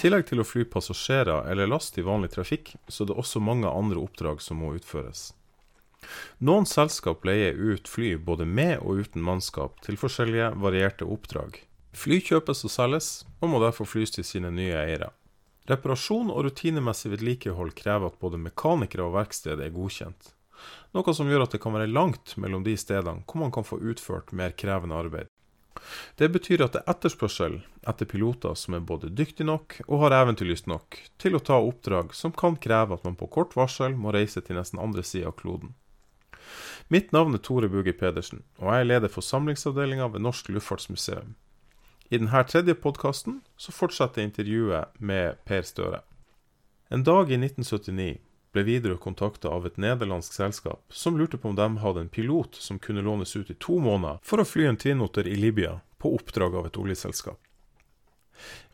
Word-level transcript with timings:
tillegg 0.00 0.28
til 0.28 0.42
å 0.42 0.46
fly 0.46 0.64
passasjerer 0.70 1.48
eller 1.50 1.68
last 1.70 1.96
i 1.98 2.04
vanlig 2.04 2.32
trafikk, 2.34 2.74
så 2.88 3.04
er 3.04 3.10
det 3.10 3.18
også 3.20 3.42
mange 3.42 3.70
andre 3.70 4.00
oppdrag 4.02 4.42
som 4.44 4.60
må 4.62 4.74
utføres. 4.76 5.30
Noen 6.38 6.68
selskap 6.68 7.24
leier 7.26 7.56
ut 7.56 7.88
fly 7.88 8.14
både 8.16 8.46
med 8.46 8.78
og 8.78 9.02
uten 9.02 9.24
mannskap 9.24 9.80
til 9.86 9.98
forskjellige 10.00 10.52
varierte 10.62 11.08
oppdrag. 11.08 11.58
Fly 11.96 12.20
kjøpes 12.20 12.64
og 12.68 12.72
selges, 12.72 13.10
og 13.40 13.50
må 13.52 13.60
derfor 13.62 13.88
flys 13.88 14.12
til 14.14 14.26
sine 14.28 14.52
nye 14.52 14.76
eiere. 14.76 15.10
Reparasjon 15.66 16.30
og 16.30 16.44
rutinemessig 16.46 17.10
vedlikehold 17.16 17.72
krever 17.78 18.12
at 18.12 18.20
både 18.22 18.38
mekanikere 18.38 19.08
og 19.08 19.16
verksted 19.16 19.62
er 19.64 19.72
godkjent, 19.74 20.30
noe 20.94 21.14
som 21.16 21.28
gjør 21.28 21.46
at 21.46 21.56
det 21.56 21.60
kan 21.62 21.74
være 21.74 21.90
langt 21.90 22.36
mellom 22.40 22.62
de 22.66 22.76
stedene 22.78 23.24
hvor 23.26 23.42
man 23.42 23.54
kan 23.54 23.66
få 23.66 23.80
utført 23.80 24.32
mer 24.36 24.54
krevende 24.56 24.96
arbeid. 24.96 25.32
Det 26.16 26.28
betyr 26.32 26.64
at 26.64 26.76
det 26.76 26.82
er 26.82 26.92
etterspørsel 26.92 27.58
etter 27.88 28.08
piloter 28.08 28.54
som 28.58 28.76
er 28.76 28.84
både 28.84 29.10
dyktige 29.12 29.48
nok 29.48 29.78
og 29.86 30.04
har 30.04 30.16
eventyrlyst 30.22 30.68
nok 30.70 30.98
til 31.22 31.36
å 31.36 31.42
ta 31.42 31.58
oppdrag 31.62 32.14
som 32.16 32.34
kan 32.34 32.58
kreve 32.60 32.96
at 32.96 33.04
man 33.06 33.18
på 33.18 33.28
kort 33.32 33.56
varsel 33.58 33.96
må 33.96 34.14
reise 34.16 34.42
til 34.42 34.58
nesten 34.58 34.82
andre 34.82 35.04
sida 35.06 35.30
av 35.30 35.36
kloden. 35.40 35.74
Mitt 36.88 37.10
navn 37.12 37.34
er 37.34 37.42
Tore 37.42 37.68
Buger 37.68 37.96
Pedersen, 37.98 38.44
og 38.60 38.70
jeg 38.70 38.84
er 38.84 38.90
leder 38.92 39.10
for 39.10 39.26
samlingsavdelinga 39.26 40.06
ved 40.14 40.22
Norsk 40.22 40.52
Luftfartsmuseum. 40.54 41.34
I 42.10 42.20
denne 42.20 42.42
tredje 42.46 42.76
podkasten 42.78 43.40
fortsetter 43.58 44.22
intervjuet 44.22 44.94
med 45.02 45.40
Per 45.44 45.66
Støre. 45.66 46.04
En 46.94 47.02
dag 47.02 47.32
i 47.34 47.38
1979 47.40 48.20
ble 48.56 48.64
videre 48.64 48.96
kontakta 48.96 49.52
av 49.52 49.66
et 49.68 49.76
nederlandsk 49.76 50.32
selskap 50.32 50.80
som 50.88 51.18
lurte 51.20 51.36
på 51.36 51.50
om 51.52 51.56
de 51.58 51.66
hadde 51.82 52.06
en 52.06 52.12
pilot 52.12 52.56
som 52.56 52.78
kunne 52.80 53.04
lånes 53.04 53.36
ut 53.36 53.50
i 53.52 53.58
to 53.60 53.76
måneder 53.84 54.22
for 54.24 54.40
å 54.40 54.48
fly 54.48 54.70
en 54.70 54.80
twinoter 54.80 55.28
i 55.28 55.36
Libya 55.36 55.80
på 56.00 56.14
oppdrag 56.16 56.56
av 56.56 56.70
et 56.70 56.78
oljeselskap. 56.80 57.36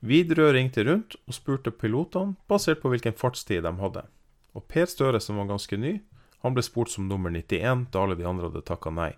Widerøe 0.03 0.55
ringte 0.55 0.85
rundt 0.87 1.17
og 1.27 1.35
spurte 1.35 1.75
pilotene 1.75 2.37
basert 2.51 2.83
på 2.83 2.93
hvilken 2.93 3.17
fartstid 3.19 3.67
de 3.67 3.75
hadde. 3.79 4.05
Og 4.55 4.67
Per 4.71 4.87
Støre, 4.91 5.21
som 5.23 5.39
var 5.41 5.51
ganske 5.51 5.79
ny, 5.79 5.99
han 6.43 6.55
ble 6.55 6.63
spurt 6.67 6.91
som 6.95 7.09
nummer 7.11 7.31
91 7.31 7.89
da 7.95 8.03
alle 8.03 8.19
de 8.19 8.27
andre 8.29 8.51
hadde 8.51 8.67
takka 8.67 8.91
nei. 8.95 9.13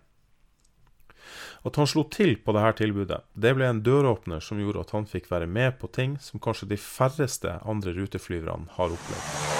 At 1.64 1.80
han 1.80 1.88
slo 1.88 2.04
til 2.12 2.36
på 2.44 2.52
dette 2.52 2.76
tilbudet, 2.84 3.22
det 3.32 3.54
ble 3.56 3.68
en 3.68 3.82
døråpner 3.84 4.44
som 4.44 4.60
gjorde 4.60 4.84
at 4.84 4.92
han 4.96 5.08
fikk 5.08 5.32
være 5.32 5.48
med 5.48 5.80
på 5.80 5.88
ting 5.88 6.18
som 6.20 6.40
kanskje 6.40 6.68
de 6.72 6.80
færreste 6.80 7.58
andre 7.64 7.96
ruteflyverne 7.96 8.76
har 8.76 8.92
opplevd. 8.92 9.53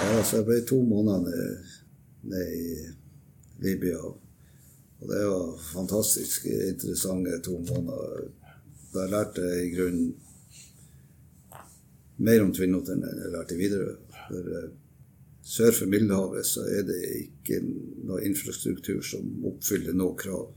Ja, 0.00 0.24
så 0.24 0.40
jeg 0.40 0.46
ble 0.48 0.58
to 0.68 0.80
måneder 0.84 1.28
nede 2.22 2.48
i 2.56 2.74
Libya. 3.64 4.00
Og 5.00 5.08
det 5.08 5.20
var 5.26 5.62
fantastisk 5.72 6.46
interessante 6.46 7.38
to 7.44 7.58
måneder. 7.58 8.26
Da 8.94 9.06
lærte 9.06 9.46
jeg 9.46 9.66
i 9.66 9.74
grunnen 9.76 10.10
mer 12.20 12.42
om 12.44 12.52
Tvinnoteren 12.52 13.04
enn 13.06 13.22
jeg 13.22 13.32
lærte 13.32 13.56
videre. 13.56 13.94
For 14.26 14.50
uh, 14.58 14.66
sør 15.46 15.72
for 15.78 15.92
Middelhavet 15.92 16.46
så 16.46 16.66
er 16.68 16.84
det 16.88 17.00
ikke 17.22 17.62
noe 17.64 18.20
infrastruktur 18.26 19.00
som 19.06 19.46
oppfyller 19.52 19.96
noe 19.96 20.18
krav. 20.20 20.50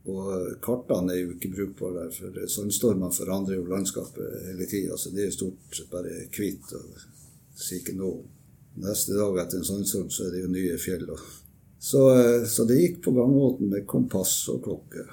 Og 0.10 0.58
kartene 0.66 1.14
er 1.14 1.20
jo 1.22 1.34
ikke 1.36 1.52
brukbare 1.54 2.08
der, 2.08 2.14
for 2.16 2.50
sandstormene 2.50 3.14
forandrer 3.14 3.60
jo 3.60 3.68
landskapet 3.70 4.48
hele 4.48 4.66
tida. 4.70 4.98
Så 4.98 5.12
det 5.14 5.22
er 5.22 5.30
jo 5.30 5.38
stort 5.38 5.78
sett 5.78 5.92
bare 5.94 6.24
hvitt 6.34 6.74
og 6.78 7.04
sier 7.54 7.84
ikke 7.84 7.98
noe. 8.00 8.24
Neste 8.82 9.18
dag 9.18 9.38
etter 9.44 9.60
en 9.60 9.68
sandstorm 9.68 10.10
så 10.10 10.26
er 10.26 10.34
det 10.34 10.44
jo 10.46 10.54
nye 10.54 10.78
fjell. 10.82 11.06
Så, 11.82 12.02
så, 12.50 12.66
det 12.70 12.80
gikk 12.80 13.02
på 13.06 13.14
gangmåten 13.14 13.70
med 13.70 13.86
kompass 13.90 14.36
og 14.54 14.62
klokke. 14.66 15.06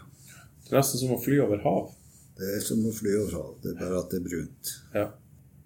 Det 0.65 0.73
er 0.73 0.81
nesten 0.81 1.01
som 1.01 1.17
å 1.17 1.21
fly 1.21 1.41
over 1.45 1.61
hav? 1.65 1.89
Det 2.39 2.53
er 2.55 2.61
som 2.63 2.85
å 2.87 2.93
fly 2.95 3.15
over 3.19 3.35
hav, 3.35 3.55
det 3.65 3.73
er 3.73 3.79
bare 3.81 4.03
at 4.03 4.13
det 4.13 4.21
er 4.21 4.27
brunt. 4.29 4.73
Ja. 4.95 5.07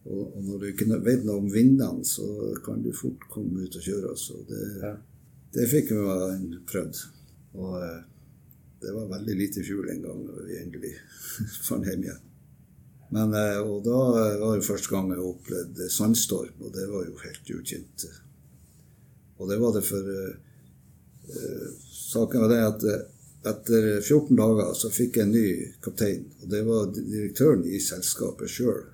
Og, 0.02 0.32
når 0.42 0.58
du 0.58 0.66
ikke 0.66 0.98
vet 1.04 1.26
noe 1.26 1.38
om 1.38 1.50
vindene, 1.52 2.04
så 2.06 2.26
kan 2.64 2.82
du 2.82 2.90
fort 2.96 3.22
komme 3.30 3.62
ut 3.62 3.76
og 3.78 3.84
kjøre. 3.86 4.16
Så 4.18 4.40
det, 4.48 4.62
Ja. 4.82 4.96
det 5.54 5.68
fikk 5.70 5.92
vi 5.94 6.58
prøvd. 6.66 6.98
Og 7.54 7.78
eh, 7.82 8.02
det 8.82 8.92
var 8.96 9.12
veldig 9.12 9.36
lite 9.38 9.62
fjul 9.62 9.88
en 9.92 10.02
gang 10.02 10.26
når 10.26 10.46
vi 10.48 10.58
endelig 10.58 10.94
fant 11.68 11.86
hjem 11.86 12.02
igjen. 12.02 12.28
Men, 13.12 13.34
eh, 13.36 13.60
og 13.60 13.84
da 13.84 13.98
var 14.40 14.56
det 14.56 14.66
første 14.66 14.90
gang 14.90 15.12
jeg 15.12 15.22
opplevde 15.22 15.90
sandstorm, 15.92 16.54
og 16.64 16.72
det 16.74 16.88
var 16.90 17.06
jo 17.06 17.19
helt 17.22 17.50
ukjent. 17.58 18.06
Og 19.38 19.50
det 19.50 19.58
var 19.60 19.74
det 19.76 19.84
for 19.86 20.12
eh, 20.16 20.38
eh, 21.28 21.66
Saken 22.12 22.42
var 22.42 22.50
det 22.50 22.62
at 22.66 22.82
etter 23.52 23.86
14 24.00 24.36
dager 24.38 24.74
så 24.78 24.90
fikk 24.92 25.16
jeg 25.19 25.26
en 25.26 25.32
ny 25.34 25.46
kaptein, 25.82 26.26
og 26.42 26.50
det 26.52 26.60
var 26.66 26.90
direktøren 26.94 27.64
i 27.66 27.80
selskapet 27.82 28.50
sjøl. 28.52 28.91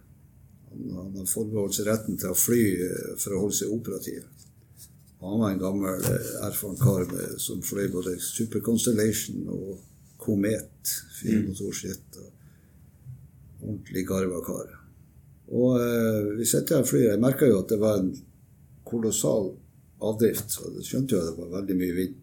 Han, 0.78 1.12
hadde 1.14 1.26
forbeholdt 1.30 1.78
seg 1.78 1.88
retten 1.88 2.18
til 2.20 2.32
å 2.32 2.38
fly 2.38 2.62
eh, 2.86 3.14
for 3.18 3.34
å 3.34 3.42
holde 3.44 3.58
seg 3.58 3.74
operativ. 3.74 4.26
Han 5.20 5.40
var 5.42 5.52
en 5.52 5.62
gammel, 5.62 6.04
eh, 6.06 6.32
erfaren 6.46 6.78
kar 6.78 7.06
som 7.42 7.62
fløy 7.66 7.88
både 7.90 8.18
Super 8.22 8.62
Constellation 8.64 9.48
og 9.50 9.78
Komet, 10.18 10.92
firemotorsjet. 11.18 12.20
og 12.22 12.34
Ordentlig 13.58 14.04
garva 14.06 14.42
kar. 14.46 14.70
Og 15.48 15.80
eh, 15.80 16.30
vi 16.38 16.46
sitter 16.46 16.78
her 16.78 16.86
og 16.86 16.90
flyr. 16.90 17.08
Jeg 17.10 17.22
merka 17.22 17.48
jo 17.48 17.62
at 17.62 17.72
det 17.72 17.80
var 17.82 17.98
en 17.98 18.12
kolossal 18.86 19.52
avdrift. 20.04 20.54
Så 20.54 20.72
jeg 20.76 20.86
skjønte 20.86 21.16
jo 21.16 21.22
at 21.22 21.30
det 21.32 21.42
var 21.42 21.54
veldig 21.58 21.78
mye 21.80 21.96
vind. 21.96 22.16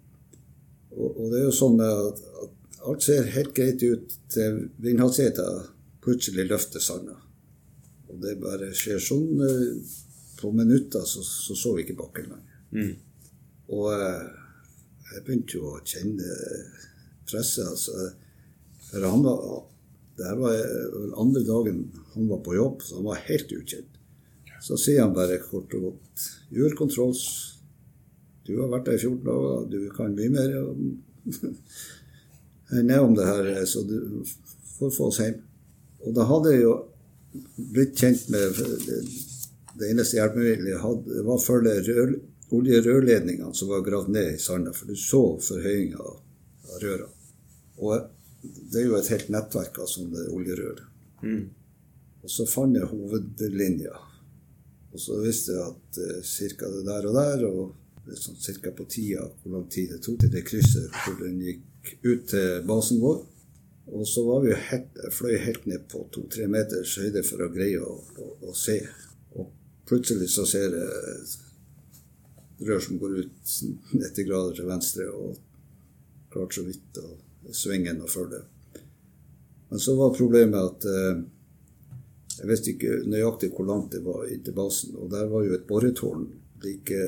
Og, 0.96 1.10
og 1.10 1.32
det 1.32 1.42
er 1.42 1.48
jo 1.50 1.56
sånn 1.56 1.82
at, 1.84 2.22
at 2.46 2.82
alt 2.88 3.04
ser 3.04 3.32
helt 3.36 3.54
greit 3.58 3.84
ut 3.84 4.18
til 4.32 4.68
vindhastigheten 4.84 5.72
plutselig 6.06 6.46
løfter 6.48 6.84
sanda. 6.84 7.18
Og 8.16 8.22
det 8.24 8.38
bare 8.40 8.72
skjer 8.72 9.02
sånn 9.04 9.42
eh, 9.44 9.94
på 10.40 10.52
minutter, 10.56 11.04
så 11.04 11.24
så, 11.26 11.74
vi 11.76 11.84
ikke 11.84 11.98
bakken 12.00 12.30
lenger. 12.32 12.60
Og 13.76 13.90
eh, 13.92 14.28
jeg 15.12 15.24
begynte 15.26 15.58
jo 15.58 15.74
å 15.74 15.82
kjenne 15.84 16.38
presset. 17.28 17.68
altså. 17.68 18.14
For 18.88 19.04
han 19.04 19.26
var, 19.26 19.44
det 20.16 20.30
her 20.30 20.40
var 20.40 20.56
vel 20.96 21.12
andre 21.26 21.44
dagen 21.44 21.84
han 22.14 22.32
var 22.32 22.40
på 22.46 22.56
jobb, 22.56 22.80
så 22.86 23.02
han 23.02 23.10
var 23.10 23.26
helt 23.28 23.52
ukjent. 23.52 24.00
Så 24.64 24.80
sier 24.80 25.04
han 25.04 25.14
bare 25.14 25.42
kort 25.44 25.74
og 25.78 25.92
godt 25.92 26.24
Gjør 26.56 26.74
kontrolls. 26.80 27.26
Du 28.48 28.56
har 28.62 28.70
vært 28.72 28.88
der 28.88 28.96
i 28.96 29.02
14 29.02 29.26
dager, 29.26 29.66
du 29.70 29.90
kan 29.94 30.16
mye 30.16 30.32
mer 30.32 30.56
enn 32.76 32.90
jeg 32.90 33.04
om 33.04 33.14
det 33.18 33.26
her, 33.28 33.50
så 33.68 33.84
du 33.86 34.24
får 34.78 34.94
få 34.96 35.10
oss 35.10 35.20
hjem. 35.22 35.42
Og 36.06 36.14
da 36.16 36.26
hadde 36.30 36.54
jeg 36.54 36.64
jo 36.64 36.76
blitt 37.56 38.00
kjent 38.00 38.30
med 38.34 38.60
det, 38.60 39.02
det 39.80 39.92
eneste 39.92 40.20
hjelpemiddelet 40.20 40.72
jeg 40.72 40.84
hadde, 40.84 41.26
var 41.28 41.36
å 41.36 41.44
følge 41.44 41.76
rør, 41.90 42.16
oljerørledningene 42.56 43.54
som 43.58 43.72
var 43.72 43.84
gravd 43.86 44.12
ned 44.16 44.36
i 44.36 44.42
sanda, 44.42 44.74
for 44.76 44.90
du 44.90 45.00
så 45.00 45.24
forhøyinga 45.44 46.02
av 46.02 46.82
røra. 46.84 47.08
Og 47.82 48.10
det 48.72 48.82
er 48.82 48.90
jo 48.90 48.98
et 49.00 49.12
helt 49.12 49.32
nettverk 49.34 49.80
av 49.82 49.90
sånne 49.90 50.28
oljerør. 50.36 50.84
Og 52.26 52.32
så 52.32 52.46
fant 52.50 52.78
jeg 52.78 52.90
hovedlinja. 52.90 53.94
Og 54.96 55.02
så 55.02 55.18
visste 55.22 55.58
jeg 55.58 55.74
at 55.74 56.00
eh, 56.00 56.56
ca. 56.56 56.70
det 56.72 56.84
der 56.88 57.08
og 57.10 57.18
der, 57.18 57.46
og 57.50 58.16
sånn 58.16 58.38
ca. 58.64 58.72
på 58.72 58.86
tida 58.90 59.26
hvor 59.42 59.58
lang 59.58 59.66
tid 59.72 59.92
det 59.92 60.02
tok 60.06 60.22
til 60.22 60.32
det 60.32 60.46
krysset 60.48 60.94
hvor 61.04 61.18
den 61.20 61.42
gikk 61.44 61.92
ut 62.06 62.28
til 62.32 62.62
basen 62.70 63.02
vår. 63.04 63.24
Og 63.94 64.08
så 64.10 64.24
var 64.26 64.42
vi 64.42 64.50
jo 64.50 64.62
helt, 64.70 65.02
fløy 65.14 65.36
helt 65.44 65.66
ned 65.70 65.86
på 65.92 66.08
to-tre 66.14 66.48
meters 66.50 66.96
høyde 66.98 67.22
for 67.26 67.46
å 67.46 67.52
greie 67.54 67.82
å, 67.82 67.94
å, 68.02 68.30
å 68.50 68.56
se. 68.58 68.80
Og 69.38 69.52
plutselig 69.86 70.32
så 70.34 70.46
ser 70.50 70.74
jeg 70.74 72.66
rør 72.66 72.82
som 72.82 72.98
går 73.00 73.20
ut 73.20 73.54
90 73.94 74.26
grader 74.26 74.58
til 74.58 74.70
venstre, 74.70 75.06
og 75.12 75.38
klart 76.34 76.56
så 76.56 76.66
vidt 76.66 77.00
å 77.02 77.08
svinge 77.54 77.94
inn 77.94 78.02
og 78.02 78.12
følge. 78.12 78.42
Men 79.70 79.82
så 79.82 79.96
var 80.00 80.16
problemet 80.16 80.60
at 80.60 80.88
eh, 80.90 81.24
jeg 82.36 82.50
visste 82.50 82.74
ikke 82.74 83.00
nøyaktig 83.10 83.52
hvor 83.56 83.68
langt 83.70 83.94
det 83.96 84.04
var 84.06 84.26
inn 84.30 84.44
til 84.44 84.56
basen. 84.56 84.96
Og 85.00 85.10
der 85.14 85.30
var 85.32 85.46
jo 85.46 85.56
et 85.56 85.68
boretårn 85.68 86.26
like 86.66 87.02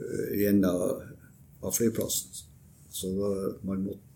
uh, 0.00 0.28
i 0.34 0.46
enden 0.48 0.66
av, 0.70 1.02
av 1.62 1.74
flyplassen. 1.76 2.46
Så 2.90 3.12
da, 3.14 3.30
man 3.66 3.84
måtte 3.86 4.09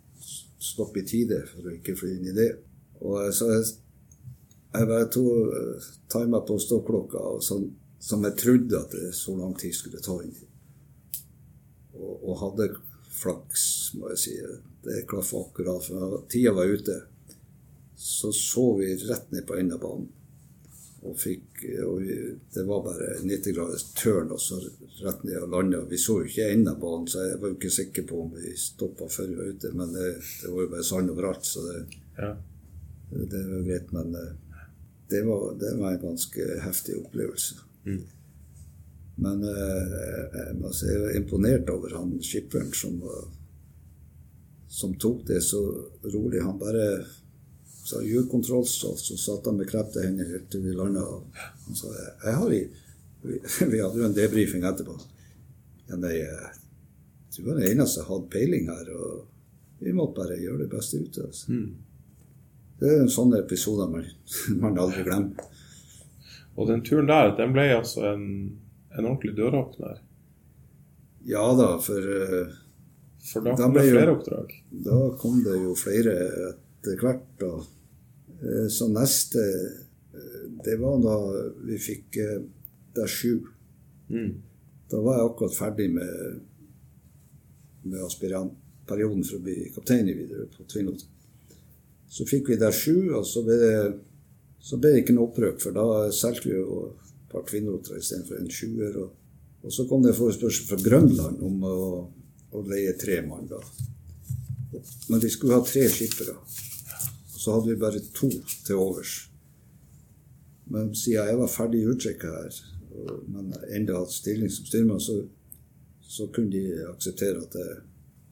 stoppe 0.65 1.03
i 1.03 1.07
tide 1.09 1.43
for 1.51 1.69
å 1.69 1.75
ikke 1.75 1.97
fly 1.99 2.15
inn 2.17 2.31
i 2.33 2.37
det. 2.37 2.51
Og 3.05 3.29
så 3.35 3.51
jeg, 3.53 3.71
jeg 4.75 4.91
bare 4.91 5.11
to 5.13 5.25
timer 6.13 6.45
på 6.47 6.59
stopklokka, 6.63 7.23
sånn, 7.45 7.69
som 8.05 8.25
jeg 8.27 8.37
trodde 8.41 8.81
at 8.81 8.93
det 8.93 9.13
så 9.17 9.37
lang 9.39 9.55
tid 9.61 9.77
skulle 9.77 10.03
ta 10.05 10.17
inn. 10.25 10.35
Og, 11.95 12.13
og 12.19 12.41
hadde 12.43 12.73
flaks, 13.15 13.65
må 13.99 14.11
jeg 14.13 14.21
si. 14.21 14.37
Det 14.85 15.05
klaffa 15.09 15.41
akkurat. 15.47 15.85
For 15.87 16.25
tida 16.33 16.53
var 16.57 16.69
ute. 16.69 17.01
så 17.97 18.33
så 18.33 18.75
vi 18.77 18.97
rett 19.07 19.31
ned 19.33 19.47
på 19.47 19.57
enden 19.57 19.77
av 19.77 19.81
banen. 19.81 20.09
Og, 21.05 21.19
fikk, 21.21 21.61
og 21.85 21.99
det 22.55 22.63
var 22.65 22.79
bare 22.87 23.07
90 23.21 23.53
graders 23.53 23.83
tørn 23.99 24.31
og 24.33 24.39
så 24.41 24.57
rett 25.03 25.25
ned 25.29 25.37
og 25.43 25.51
landa. 25.53 25.83
Vi 25.91 25.99
så 26.01 26.15
jo 26.23 26.31
ikke 26.31 26.47
enden 26.49 26.71
av 26.73 26.79
banen, 26.81 27.05
så 27.13 27.27
jeg 27.27 27.41
var 27.43 27.51
jo 27.51 27.57
ikke 27.59 27.73
sikker 27.75 28.07
på 28.09 28.23
om 28.23 28.31
vi 28.33 28.55
stoppa 28.57 29.09
før 29.13 29.29
vi 29.29 29.37
var 29.37 29.51
ute. 29.53 29.73
Men 29.77 29.93
det, 29.93 30.07
det 30.41 30.53
var 30.55 30.65
jo 30.65 30.71
bare 30.73 30.87
sand 30.89 31.13
overalt, 31.13 31.45
så 31.45 31.67
det, 31.67 31.83
Ja. 32.17 32.31
det, 33.11 33.27
det 33.35 33.43
var 33.51 33.67
greit. 33.69 33.93
Men 33.93 34.17
eh, 34.23 34.33
det 35.13 35.21
var, 35.29 35.45
det 35.61 35.75
var 35.83 35.93
en 35.93 36.03
ganske 36.07 36.49
heftig 36.65 36.97
opplevelse. 37.03 37.61
Mm. 37.85 38.01
Men 39.27 39.45
eh, 39.45 40.25
jeg, 40.39 40.57
må 40.63 40.73
jeg 40.81 41.03
var 41.05 41.19
imponert 41.21 41.69
over 41.75 41.99
han 41.99 42.17
skipperen 42.25 42.73
som, 42.73 42.97
som 44.73 44.97
tok 44.97 45.27
det 45.29 45.43
så 45.45 45.61
rolig. 46.09 46.41
Han 46.49 46.57
bare 46.59 46.89
sa 47.85 48.01
'gjør 48.03 48.29
kontrollstoff', 48.33 49.03
så 49.05 49.17
satt 49.21 49.47
han 49.47 49.57
med 49.61 49.69
krepte 49.69 50.03
hender 50.05 50.29
helt 50.31 50.51
til 50.51 50.63
vi 50.65 50.73
landa. 50.73 51.05
Han 51.67 51.77
sa 51.77 51.93
jeg 51.93 52.35
har 52.35 52.49
vi, 52.51 52.61
vi, 53.23 53.39
vi 53.73 53.81
hadde 53.83 54.01
jo 54.01 54.07
en 54.09 54.17
debrifing 54.17 54.65
etterpå. 54.65 54.97
Ja, 55.89 55.97
nei, 56.01 56.17
eh, 56.25 56.53
du 57.37 57.43
var 57.45 57.59
den 57.59 57.69
eneste 57.73 58.01
som 58.01 58.09
hadde 58.09 58.31
peiling 58.33 58.71
her, 58.73 58.89
og 58.95 59.27
vi 59.85 59.93
måtte 59.93 60.17
bare 60.23 60.41
gjøre 60.41 60.65
det 60.65 60.71
beste 60.73 61.03
ut 61.03 61.19
av 61.19 61.29
det. 61.31 61.45
Mm. 61.53 61.75
Det 62.81 62.89
er 62.91 63.01
en 63.05 63.13
sånn 63.13 63.35
episode 63.39 63.87
man, 63.91 64.07
man 64.65 64.79
aldri 64.81 65.05
glemmer. 65.05 65.51
Og 66.57 66.69
den 66.71 66.83
turen 66.87 67.09
der, 67.11 67.33
den 67.37 67.53
ble 67.53 67.69
altså 67.75 68.05
en, 68.15 68.27
en 68.95 69.07
ordentlig 69.09 69.35
døråpner. 69.37 70.01
Ja 71.27 71.45
da, 71.59 71.73
for 71.83 71.99
uh, 72.05 72.53
For 73.25 73.41
da 73.45 73.55
kom 73.57 73.73
det 73.75 73.87
flere 73.89 74.11
jo- 74.11 74.17
oppdrag. 74.19 74.51
Da 74.85 74.99
kom 75.21 75.41
det 75.45 75.57
jo 75.63 75.73
flere 75.75 76.15
etter 76.85 77.01
hvert. 77.01 77.27
da. 77.41 77.67
Eh, 78.43 78.69
Så 78.69 78.89
neste 78.89 79.39
eh, 79.39 80.51
Det 80.65 80.77
var 80.81 81.01
da 81.03 81.17
vi 81.65 81.79
fikk 81.79 82.17
eh, 82.17 82.43
der 82.95 83.07
sju. 83.07 83.41
Mm. 84.09 84.43
Da 84.91 85.01
var 85.01 85.19
jeg 85.19 85.31
akkurat 85.31 85.57
ferdig 85.57 85.91
med, 85.93 86.41
med 87.83 88.05
aspirantperioden 88.05 89.25
for 89.25 89.41
å 89.41 89.45
bli 89.45 89.71
kaptein 89.75 90.09
i 90.09 90.15
Widerøe 90.15 90.51
på 90.53 90.67
Tvinnot. 90.69 91.07
Så 92.09 92.27
fikk 92.29 92.53
vi 92.53 92.61
der 92.61 92.73
sju, 92.73 93.11
og 93.17 93.25
så 93.27 93.43
ble 93.43 93.57
det, 93.59 93.79
så 94.63 94.79
ble 94.79 94.93
det 94.93 95.03
ikke 95.03 95.17
noe 95.17 95.31
opprøk, 95.31 95.59
for 95.61 95.75
da 95.75 96.13
solgte 96.15 96.51
vi 96.51 96.55
jo 96.55 96.83
et 96.93 97.33
par 97.33 97.43
Tvinnrotere 97.49 97.99
istedenfor 97.99 98.39
en 98.39 98.53
sjuer. 98.53 99.01
Og, 99.03 99.41
og 99.65 99.73
så 99.75 99.89
kom 99.89 100.05
det 100.05 100.13
en 100.13 100.21
forespørsel 100.21 100.69
fra 100.69 100.79
Grønland 100.85 101.43
om 101.43 101.65
å, 101.67 101.79
å 102.55 102.63
leie 102.69 102.95
tre 103.01 103.19
mann 103.27 103.51
da. 103.51 103.59
Men 105.09 105.21
de 105.21 105.33
skulle 105.33 105.59
ha 105.59 105.65
tre 105.67 105.89
skippere. 105.91 106.37
Så 107.45 107.53
hadde 107.53 107.75
vi 107.75 107.81
bare 107.81 108.01
to 108.17 108.31
til 108.67 108.79
overs. 108.81 109.15
Men 110.73 110.95
siden 110.97 111.29
jeg 111.29 111.39
var 111.39 111.51
ferdig 111.53 111.83
i 111.83 111.89
uttrekket 111.93 112.31
her, 112.31 112.61
men 113.29 113.51
enda 113.69 113.99
hadde 113.99 114.15
stilling 114.15 114.53
som 114.53 114.65
styrmann, 114.65 115.01
så, 115.01 115.19
så 116.01 116.29
kunne 116.33 116.53
de 116.55 116.87
akseptere 116.89 117.43
at 117.43 117.59
jeg, 117.61 117.83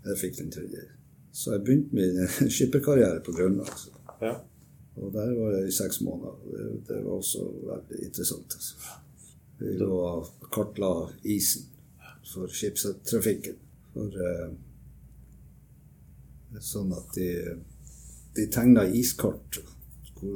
jeg 0.06 0.20
fikk 0.22 0.38
den 0.38 0.54
tredje. 0.54 0.86
Så 1.32 1.52
jeg 1.52 1.64
begynte 1.66 1.98
min 1.98 2.22
skipperkarriere 2.56 3.20
på 3.26 3.34
Grønland. 3.36 3.68
altså. 3.68 3.90
Ja. 4.22 4.34
Og 4.96 5.12
der 5.12 5.34
var 5.40 5.58
jeg 5.58 5.68
i 5.68 5.76
seks 5.76 6.00
måneder. 6.00 6.40
Det, 6.48 6.64
det 6.88 7.04
var 7.04 7.12
også 7.18 7.44
veldig 7.68 8.00
interessant. 8.06 8.54
Altså. 8.54 8.74
Vi 9.58 9.76
lå 9.80 9.90
og 9.92 10.48
kartla 10.52 10.92
isen 11.24 11.68
for 12.32 12.48
skipstrafikken. 12.52 13.60
For 13.92 14.24
eh, 14.28 14.52
sånn 16.60 16.92
at 16.96 17.12
de, 17.16 17.28
de 18.36 18.46
tegna 18.52 18.86
iskart 18.88 19.60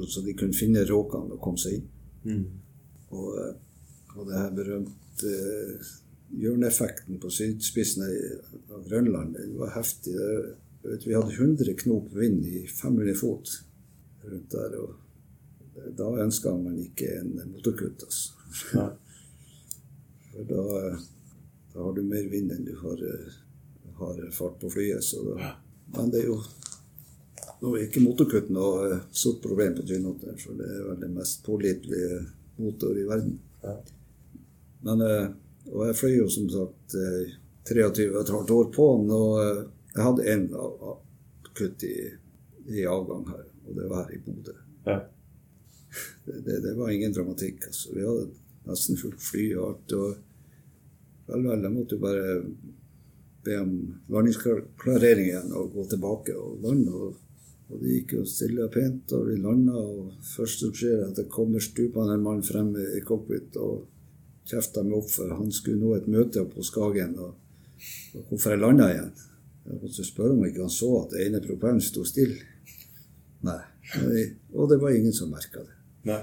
så 0.09 0.21
de 0.21 0.35
kunne 0.35 0.57
finne 0.57 0.83
råkene 0.87 1.37
og 1.37 1.43
komme 1.43 1.61
seg 1.61 1.79
inn. 1.79 1.87
Mm. 2.27 2.47
Og, 3.15 3.29
eh, 3.39 3.55
og 4.17 4.27
det 4.29 4.41
her 4.41 4.55
berømte 4.57 5.31
eh, 5.31 5.91
hjørneeffekten 6.43 7.21
på 7.23 7.31
sydspissen 7.31 8.07
av 8.75 8.87
Grønland 8.89 9.37
den 9.39 9.55
var 9.61 9.77
heftig. 9.77 10.15
Det, 10.83 10.99
vi 11.07 11.15
hadde 11.15 11.35
100 11.35 11.77
knop 11.85 12.11
vind 12.15 12.47
i 12.47 12.65
500 12.67 13.15
fot 13.19 13.53
rundt 14.27 14.57
der. 14.57 14.75
og 14.83 15.95
Da 15.99 16.11
ønska 16.25 16.55
man 16.59 16.81
ikke 16.83 17.13
en 17.21 17.37
motorkutt. 17.53 18.03
Altså. 18.09 18.33
For 20.33 20.51
da, 20.51 20.65
da 21.73 21.85
har 21.87 21.95
du 21.95 22.03
mer 22.03 22.27
vind 22.33 22.51
enn 22.53 22.67
du 22.67 22.75
har, 22.83 23.07
eh, 23.07 23.39
har 24.03 24.23
fart 24.35 24.59
på 24.61 24.71
flyet. 24.75 25.05
Så 25.05 25.23
da, 25.31 25.55
men 25.95 26.11
det 26.11 26.25
er 26.25 26.33
jo 26.35 26.41
nå 27.63 27.73
er 27.75 27.87
ikke 27.87 28.05
motorkutt 28.05 28.51
noe 28.53 28.91
eh, 28.91 29.05
stort 29.15 29.41
problem 29.45 29.77
på 29.77 29.87
Tynhotter, 29.89 30.37
for 30.41 30.59
det 30.59 30.69
er 30.69 30.85
vel 30.91 31.01
den 31.01 31.17
mest 31.17 31.43
pålitelige 31.47 32.21
motor 32.61 32.99
i 32.99 33.07
verden. 33.09 33.39
Ja. 33.63 33.75
Men, 34.87 35.03
eh, 35.03 35.27
og 35.73 35.89
jeg 35.89 35.99
fløy 35.99 36.15
jo 36.19 36.29
som 36.31 36.49
sagt 36.53 36.97
eh, 37.01 37.35
23 37.67 38.07
et 38.21 38.33
halvt 38.37 38.55
år 38.55 38.71
på 38.75 38.87
den, 39.01 39.11
og 39.17 39.41
eh, 39.43 39.65
jeg 39.97 40.05
hadde 40.05 40.31
én 40.33 40.47
kutt 41.57 41.85
i, 41.89 41.97
i 42.69 42.87
avgang 42.87 43.25
her, 43.31 43.45
og 43.67 43.79
det 43.79 43.91
var 43.91 44.05
her 44.05 44.17
i 44.17 44.25
Bodø. 44.25 44.57
Ja. 44.87 45.03
Det, 46.27 46.41
det, 46.45 46.57
det 46.61 46.73
var 46.77 46.91
ingen 46.91 47.13
dramatikk. 47.15 47.69
altså. 47.69 47.93
Vi 47.95 48.03
hadde 48.03 48.25
nesten 48.67 48.99
fullt 49.01 49.21
fly 49.23 49.45
og 49.55 49.69
alt. 49.69 49.93
og 49.95 51.29
Vel, 51.31 51.45
vel, 51.47 51.63
jeg 51.63 51.73
måtte 51.73 51.97
jo 51.97 52.03
bare 52.03 52.25
be 53.47 53.55
om 53.63 53.71
landingsklarering 54.13 55.31
igjen 55.31 55.55
og 55.57 55.71
gå 55.73 55.85
tilbake 55.91 56.35
og 56.37 56.67
lande. 56.67 56.93
Og, 56.93 57.15
og 57.67 57.81
det 57.83 57.97
gikk 57.97 58.13
jo 58.15 58.25
stille 58.31 58.63
og 58.67 58.73
pent, 58.75 59.13
og 59.17 59.27
vi 59.27 59.37
landa. 59.43 59.75
Og 59.75 60.13
først 60.37 60.63
som 60.63 60.75
skjer, 60.77 61.03
at 61.09 61.19
det 61.19 61.27
kommer 61.33 61.63
stupende 61.63 62.15
en 62.15 62.23
mann 62.23 62.45
frem 62.47 62.71
i 62.79 63.03
cockpit 63.07 63.59
og 63.59 63.87
kjefta 64.47 64.85
meg 64.87 65.01
opp, 65.01 65.09
for 65.11 65.35
han 65.35 65.51
skulle 65.55 65.83
nå 65.83 65.97
et 65.97 66.07
møte 66.11 66.45
oppe 66.45 66.61
på 66.61 66.67
Skagen. 66.67 67.17
Og, 67.19 67.35
og 68.15 68.31
hvorfor 68.31 68.55
jeg 68.55 68.63
landa 68.63 68.91
igjen. 68.93 69.11
Jeg 69.67 69.81
måtte 69.83 70.07
spørre 70.07 70.37
om 70.37 70.45
ikke 70.47 70.63
han 70.63 70.71
så 70.71 70.93
at 71.01 71.17
den 71.17 71.27
ene 71.27 71.43
propellen 71.43 71.83
sto 71.83 72.07
stille. 72.07 72.39
Nei. 73.47 73.61
Og 74.55 74.71
det 74.71 74.79
var 74.83 74.95
ingen 74.95 75.15
som 75.15 75.35
merka 75.35 75.65
det. 75.67 75.75
Nei. 76.07 76.23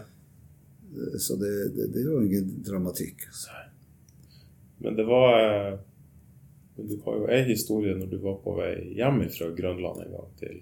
Så 1.19 1.35
det, 1.41 1.51
det, 1.75 1.89
det 1.91 2.05
var 2.07 2.23
ingen 2.23 2.61
dramatikk. 2.63 3.27
Altså. 3.27 3.63
Men 4.83 4.95
det 4.95 5.03
var 5.09 5.27
eh, 5.41 5.75
du 6.75 6.95
har 7.05 7.17
jo 7.19 7.27
ei 7.29 7.43
historie 7.49 7.95
når 7.97 8.09
du 8.13 8.21
var 8.23 8.39
på 8.43 8.55
vei 8.57 8.71
hjem 8.97 9.19
fra 9.33 9.49
Grønland 9.57 10.05
en 10.05 10.15
gang 10.15 10.31
til 10.39 10.61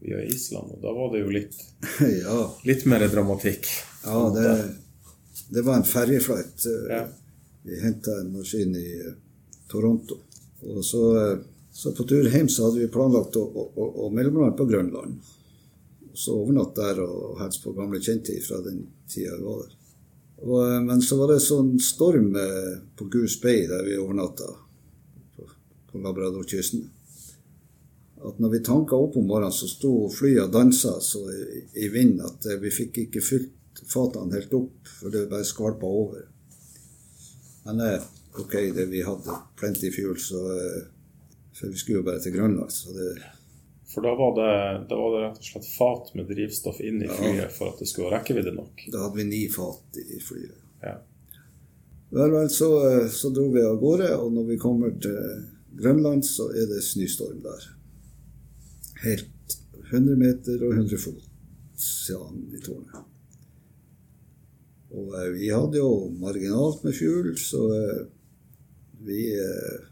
via 0.00 0.20
Island, 0.24 0.76
og 0.76 0.82
da 0.82 0.92
var 0.94 1.12
det 1.12 1.22
jo 1.24 1.30
litt, 1.34 1.56
ja, 2.24 2.38
litt 2.68 2.84
mer 2.90 3.06
dramatikk. 3.10 3.66
ja 4.04 4.20
det, 4.34 4.50
det 5.48 5.64
var 5.66 5.80
en 5.80 5.88
ferjeflight. 5.88 6.66
Ja. 6.90 7.06
Vi 7.68 7.80
henta 7.82 8.20
en 8.20 8.32
maskin 8.32 8.76
i 8.76 8.88
eh, 9.00 9.16
Toronto. 9.68 10.20
Og 10.60 10.84
så, 10.84 11.02
eh, 11.20 11.38
så 11.72 11.92
på 11.92 12.04
tur 12.08 12.28
hjem 12.30 12.48
så 12.48 12.68
hadde 12.68 12.84
vi 12.84 12.92
planlagt 12.92 13.36
å, 13.36 13.42
å, 13.42 13.64
å, 13.74 13.88
å 14.06 14.10
mellomlande 14.14 14.56
på 14.58 14.68
Grønland. 14.68 15.18
Så 16.14 16.34
overnatt 16.34 16.76
der 16.78 17.02
og 17.04 17.38
hilse 17.42 17.62
på 17.62 17.74
gamle 17.76 18.00
kjente 18.02 18.38
fra 18.42 18.60
den 18.64 18.86
tida 19.10 19.34
jeg 19.34 19.44
var 19.44 19.64
der. 19.64 19.74
Og, 20.44 20.58
eh, 20.62 20.78
men 20.86 21.02
så 21.02 21.18
var 21.20 21.32
det 21.34 21.42
sånn 21.44 21.74
storm 21.82 22.36
eh, 22.38 22.78
på 22.96 23.08
Goose 23.12 23.40
Bay 23.42 23.66
der 23.70 23.84
vi 23.86 23.98
overnatta, 23.98 24.52
på, 25.36 25.48
på 25.90 26.04
Labradorkysten. 26.04 26.86
At 28.24 28.38
når 28.42 28.50
vi 28.50 28.64
tanka 28.64 28.96
opp 28.98 29.16
om 29.16 29.28
morgenen, 29.28 29.54
så 29.54 29.68
sto 29.70 29.92
flyet 30.10 30.48
og 30.48 30.54
dansa 30.54 30.96
så 31.04 31.22
i, 31.30 31.62
i 31.84 31.88
vind 31.92 32.18
at 32.24 32.48
eh, 32.50 32.58
vi 32.62 32.72
fikk 32.74 33.04
ikke 33.04 33.22
fylt 33.22 33.82
fatene 33.86 34.34
helt 34.34 34.54
opp, 34.58 34.90
for 34.98 35.14
det 35.14 35.28
bare 35.30 35.46
skvalpa 35.46 35.86
over. 35.86 36.24
Men 37.68 37.82
eh, 37.84 38.06
ok, 38.40 38.56
det, 38.74 38.88
vi 38.90 39.04
hadde 39.06 39.36
plenty 39.58 39.92
fuel, 39.94 40.18
så 40.22 40.44
eh, 40.56 40.86
For 41.58 41.72
vi 41.74 41.78
skulle 41.78 41.98
jo 41.98 42.06
bare 42.06 42.22
til 42.22 42.36
Grønland, 42.36 42.70
så 42.70 42.92
det 42.94 43.08
For 43.90 44.04
da 44.04 44.12
var, 44.18 44.34
det, 44.36 44.50
da 44.90 44.98
var 44.98 45.14
det 45.14 45.22
rett 45.24 45.38
og 45.40 45.46
slett 45.48 45.70
fat 45.72 46.10
med 46.14 46.28
drivstoff 46.30 46.78
inn 46.84 47.00
i 47.02 47.08
flyet 47.08 47.54
for 47.54 47.72
at 47.72 47.80
det 47.80 47.88
skulle 47.90 48.10
ha 48.10 48.18
rekkevidde 48.18 48.52
nok. 48.54 48.84
Da 48.92 49.06
hadde 49.06 49.18
vi 49.22 49.30
ni 49.30 49.40
fat 49.50 49.98
i 50.02 50.20
flyet. 50.22 50.58
Ja. 50.82 50.98
Vel, 52.10 52.30
vel, 52.32 52.50
så, 52.50 52.68
så 53.12 53.30
dro 53.34 53.48
vi 53.54 53.64
av 53.64 53.80
gårde, 53.80 54.10
og 54.18 54.30
når 54.36 54.52
vi 54.52 54.60
kommer 54.60 54.92
til 55.02 55.18
Grønland, 55.78 56.22
så 56.26 56.50
er 56.52 56.68
det 56.70 56.84
snøstorm 56.84 57.42
der. 57.44 57.66
Helt 59.04 59.58
100 59.90 60.18
meter 60.20 60.64
og 60.66 60.74
100 60.74 61.00
fot, 61.00 61.28
sa 61.78 62.18
han 62.26 62.42
i 62.52 62.60
tårnet. 62.64 63.04
Og 64.98 65.12
eh, 65.20 65.30
vi 65.36 65.52
hadde 65.52 65.80
jo 65.80 66.08
marginalt 66.20 66.82
med 66.84 66.96
fugl, 66.96 67.34
så 67.40 67.62
eh, 67.76 68.02
vi 69.06 69.22
eh, 69.36 69.88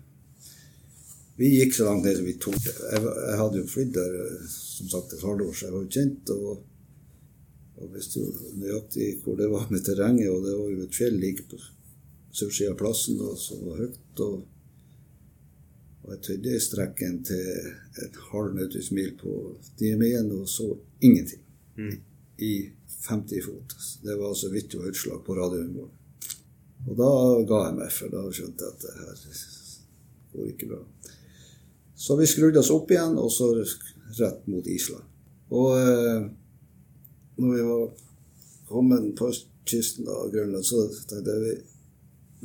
vi 1.36 1.50
gikk 1.52 1.74
så 1.76 1.84
langt 1.84 2.06
ned 2.06 2.16
som 2.16 2.24
vi 2.24 2.38
torde. 2.40 2.72
Jeg, 2.72 3.02
jeg 3.04 3.38
hadde 3.40 3.60
jo 3.60 3.68
flydd 3.68 3.92
der 3.92 4.14
eh, 4.22 4.44
som 4.48 4.88
sagt 4.88 5.12
et 5.12 5.24
halvår, 5.24 5.52
så 5.52 5.66
jeg 5.66 5.74
var 5.74 5.82
jo 5.84 5.94
kjent. 5.98 6.32
Og, 6.32 6.62
og 7.76 7.90
visste 7.92 8.22
jo 8.22 8.52
nøyaktig 8.56 9.08
hvor 9.24 9.36
det 9.36 9.50
var 9.52 9.66
med 9.72 9.84
terrenget, 9.84 10.30
og 10.32 10.46
det 10.46 10.54
var 10.56 10.70
jo 10.72 10.86
et 10.86 10.96
fjell 10.96 11.18
like 11.20 11.44
på 11.50 11.60
sørsida 12.36 12.72
av 12.72 12.78
plassen 12.80 13.20
og 13.20 13.36
som 13.40 13.66
var 13.68 13.82
høyt. 13.84 14.22
Og, 14.24 14.38
og 16.06 16.12
jeg 16.14 16.22
tøyde 16.22 16.60
strekken 16.62 17.16
til 17.26 17.46
et 18.04 18.18
halvnautisk 18.30 18.94
mil 18.94 19.10
på 19.18 19.32
Diemien 19.80 20.30
og 20.32 20.46
så 20.48 20.68
ingenting. 21.02 21.42
i 22.38 22.70
50 23.08 23.44
fot. 23.44 23.76
Det 24.02 24.16
var 24.16 24.34
så 24.34 24.48
vidt 24.48 24.70
det 24.70 24.78
var 24.78 24.88
utslag 24.92 25.24
på 25.24 25.34
radioen 25.34 25.74
vår. 25.74 25.90
Og 26.86 26.96
da 26.98 27.10
ga 27.48 27.60
jeg 27.66 27.76
meg, 27.78 27.92
for 27.92 28.12
da 28.12 28.24
skjønte 28.30 28.66
jeg 28.66 28.74
at 28.74 28.84
det 28.84 28.94
her 29.00 29.44
går 30.32 30.50
ikke 30.52 30.68
bra. 30.70 30.80
Så 31.96 32.16
vi 32.16 32.28
skrudde 32.28 32.60
oss 32.60 32.70
opp 32.74 32.90
igjen, 32.92 33.16
og 33.18 33.30
så 33.32 33.48
rett 33.56 34.44
mot 34.50 34.66
Island. 34.68 35.06
Og 35.56 35.70
eh, 35.78 36.26
når 37.40 37.54
vi 37.54 37.64
var 37.70 37.86
kommet 38.68 39.08
på 39.18 39.30
kysten 39.66 40.08
av 40.12 40.28
Grønland, 40.34 40.66
så 40.66 40.84
tenkte 41.08 41.34
jeg 41.34 41.42
vi, 41.46 41.56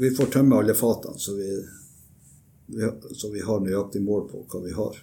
vi 0.06 0.16
får 0.16 0.32
tømme 0.38 0.62
alle 0.62 0.76
fatene, 0.78 1.20
så 1.20 1.36
vi, 1.38 1.50
så 3.12 3.30
vi 3.34 3.44
har 3.46 3.62
nøyaktig 3.64 4.02
mål 4.04 4.28
på 4.32 4.46
hva 4.48 4.62
vi 4.64 4.74
har. 4.76 4.98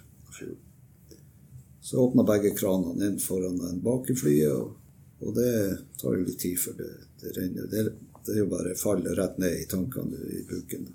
Så 1.81 2.01
åpna 2.03 2.23
begge 2.23 2.51
kranene, 2.57 3.05
en 3.05 3.19
foran 3.19 3.61
en 3.69 3.81
bak 3.81 4.09
i 4.09 4.15
flyet. 4.15 4.53
Og, 4.53 4.75
og 5.25 5.35
det 5.35 5.53
tar 6.01 6.15
jo 6.15 6.25
litt 6.25 6.39
tid 6.41 6.59
før 6.59 6.77
det, 6.79 6.91
det 7.21 7.33
renner. 7.37 7.69
Det, 7.71 7.85
det 8.25 8.35
er 8.35 8.43
jo 8.43 8.51
bare 8.51 8.77
faller 8.77 9.17
rett 9.17 9.39
ned 9.41 9.63
i 9.63 9.67
tankene 9.69 10.19
i 10.37 10.43
buken. 10.49 10.89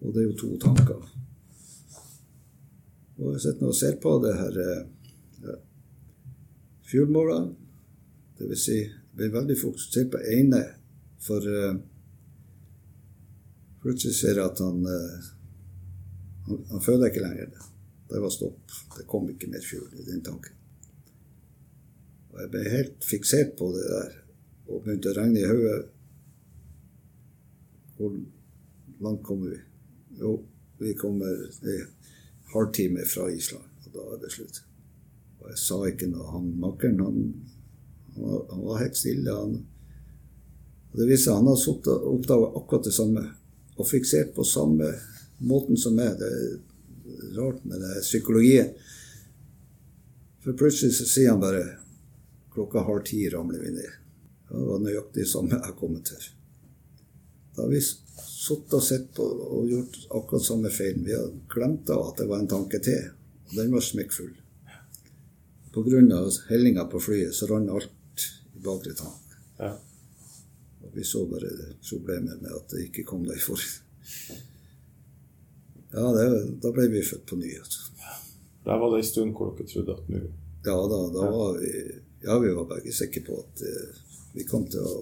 Og 0.00 0.12
det 0.14 0.22
er 0.22 0.28
jo 0.28 0.38
to 0.38 0.50
tanker. 0.62 1.02
Og 3.18 3.34
jeg 3.34 3.42
sitter 3.42 3.66
og 3.66 3.76
ser 3.76 3.98
på 4.02 4.14
det 4.22 4.34
her 4.38 4.58
ja, 4.62 5.56
fuelmålene. 6.90 7.54
Det 8.38 8.46
vil 8.46 8.60
si, 8.62 8.78
jeg 8.86 9.18
blir 9.18 9.34
veldig 9.34 9.56
fokusert 9.58 10.12
på 10.12 10.20
ene, 10.30 10.60
for 11.18 11.42
uh, 11.42 11.74
plutselig 13.82 14.14
ser 14.18 14.38
jeg 14.38 14.44
at 14.44 14.62
han, 14.64 14.84
uh, 14.86 15.34
han 16.48 16.64
Han 16.70 16.84
føder 16.84 17.10
ikke 17.10 17.24
lenger. 17.24 17.50
Det. 17.52 17.66
det 18.10 18.22
var 18.22 18.32
stopp. 18.32 18.78
Det 18.96 19.06
kom 19.06 19.28
ikke 19.30 19.50
mer 19.52 19.64
fugl 19.64 20.00
i 20.00 20.06
den 20.06 20.22
tanken. 20.24 20.54
Og 22.32 22.40
jeg 22.40 22.50
ble 22.52 22.64
helt 22.70 23.04
fiksert 23.04 23.56
på 23.58 23.70
det 23.74 23.84
der 23.88 24.16
og 24.68 24.82
begynte 24.84 25.10
å 25.10 25.16
regne 25.16 25.40
i 25.40 25.48
hodet. 25.48 25.78
Hvor 27.96 28.14
langt 29.04 29.24
kommer 29.26 29.54
vi? 29.54 29.60
Jo, 30.20 30.34
vi 30.78 30.94
kommer 30.94 31.40
en 31.72 31.86
halvtime 32.52 33.04
fra 33.08 33.26
Island, 33.32 33.64
og 33.86 33.94
da 33.96 34.04
er 34.14 34.20
det 34.22 34.32
slutt. 34.34 34.60
Og 35.40 35.48
jeg 35.50 35.60
sa 35.62 35.78
ikke 35.88 36.10
noe. 36.12 36.28
Han 36.34 36.52
makkeren, 36.62 37.00
han, 37.02 37.18
han, 38.14 38.38
han 38.52 38.62
var 38.66 38.82
helt 38.82 38.98
stille. 38.98 39.34
Han, 39.34 39.58
og 40.92 41.00
det 41.00 41.08
viste 41.10 41.28
seg 41.28 41.40
han 41.40 41.50
hadde 41.50 41.96
oppdaga 42.12 42.52
akkurat 42.60 42.88
det 42.88 42.94
samme, 42.96 43.24
og 43.78 43.86
fiksert 43.86 44.34
på 44.34 44.44
samme 44.46 44.90
måten 45.38 45.78
som 45.78 45.96
meg. 45.96 46.18
Det 46.18 46.28
er 46.28 47.36
rart 47.38 47.64
med 47.64 47.82
det 47.82 48.02
psykologien. 48.02 48.72
For 50.44 50.58
plutselig 50.58 50.96
så 50.98 51.06
sier 51.08 51.34
han 51.34 51.42
bare 51.42 51.64
klokka 52.54 52.82
halv 52.86 53.04
ti 53.06 53.22
ramler 53.30 53.62
vi 53.62 53.74
ned. 53.76 53.94
Det 54.48 54.66
var 54.66 54.82
nøyaktig 54.82 55.22
det 55.22 55.30
samme 55.30 55.60
jeg 55.60 55.76
kom 55.78 55.96
til. 56.02 56.28
Da 57.54 57.64
har 57.64 57.72
vi 57.72 57.80
sittet 57.82 58.74
og 58.78 58.84
sett 58.86 59.08
på 59.16 59.24
og 59.26 59.68
gjort 59.68 59.98
akkurat 60.14 60.46
samme 60.46 60.70
feil. 60.72 61.00
Vi 61.04 61.14
har 61.14 61.30
glemt 61.52 61.90
av 61.90 62.10
at 62.10 62.22
det 62.22 62.28
var 62.30 62.42
en 62.42 62.50
tanke 62.50 62.80
til, 62.82 63.10
og 63.50 63.56
den 63.58 63.74
var 63.74 63.84
smekkfull. 63.84 64.32
Pga. 65.74 66.00
hellinga 66.48 66.84
på 66.90 67.00
flyet 67.00 67.34
så 67.34 67.46
rant 67.46 67.70
alt 67.70 68.24
i 68.56 68.62
bakre 68.64 68.94
tank. 68.96 69.36
Ja. 69.58 69.74
Vi 70.94 71.04
så 71.04 71.24
bare 71.28 71.50
problemet 71.82 72.40
med 72.42 72.54
at 72.54 72.72
det 72.72 72.88
ikke 72.88 73.06
kom 73.08 73.26
deg 73.28 73.40
for. 73.42 73.60
Ja, 75.92 76.04
det, 76.12 76.26
da 76.62 76.72
ble 76.74 76.88
vi 76.92 77.04
født 77.04 77.26
på 77.28 77.38
ny. 77.40 77.52
Altså. 77.58 77.88
Der 78.64 78.80
var 78.80 78.92
det 78.92 79.02
en 79.02 79.08
stund 79.08 79.34
hvor 79.36 79.54
dere 79.56 79.70
trodde 79.70 79.96
at 79.96 80.10
nå 80.12 80.20
Ja, 80.66 80.76
da, 80.92 80.98
da 81.14 81.28
var 81.32 81.56
vi 81.60 81.70
Ja, 82.24 82.36
vi 82.42 82.50
var 82.52 82.66
begge 82.68 82.92
sikre 82.92 83.22
på 83.24 83.38
at 83.40 83.62
eh, 83.64 84.00
vi 84.34 84.44
kom 84.44 84.66
til 84.68 84.84
å 84.84 84.98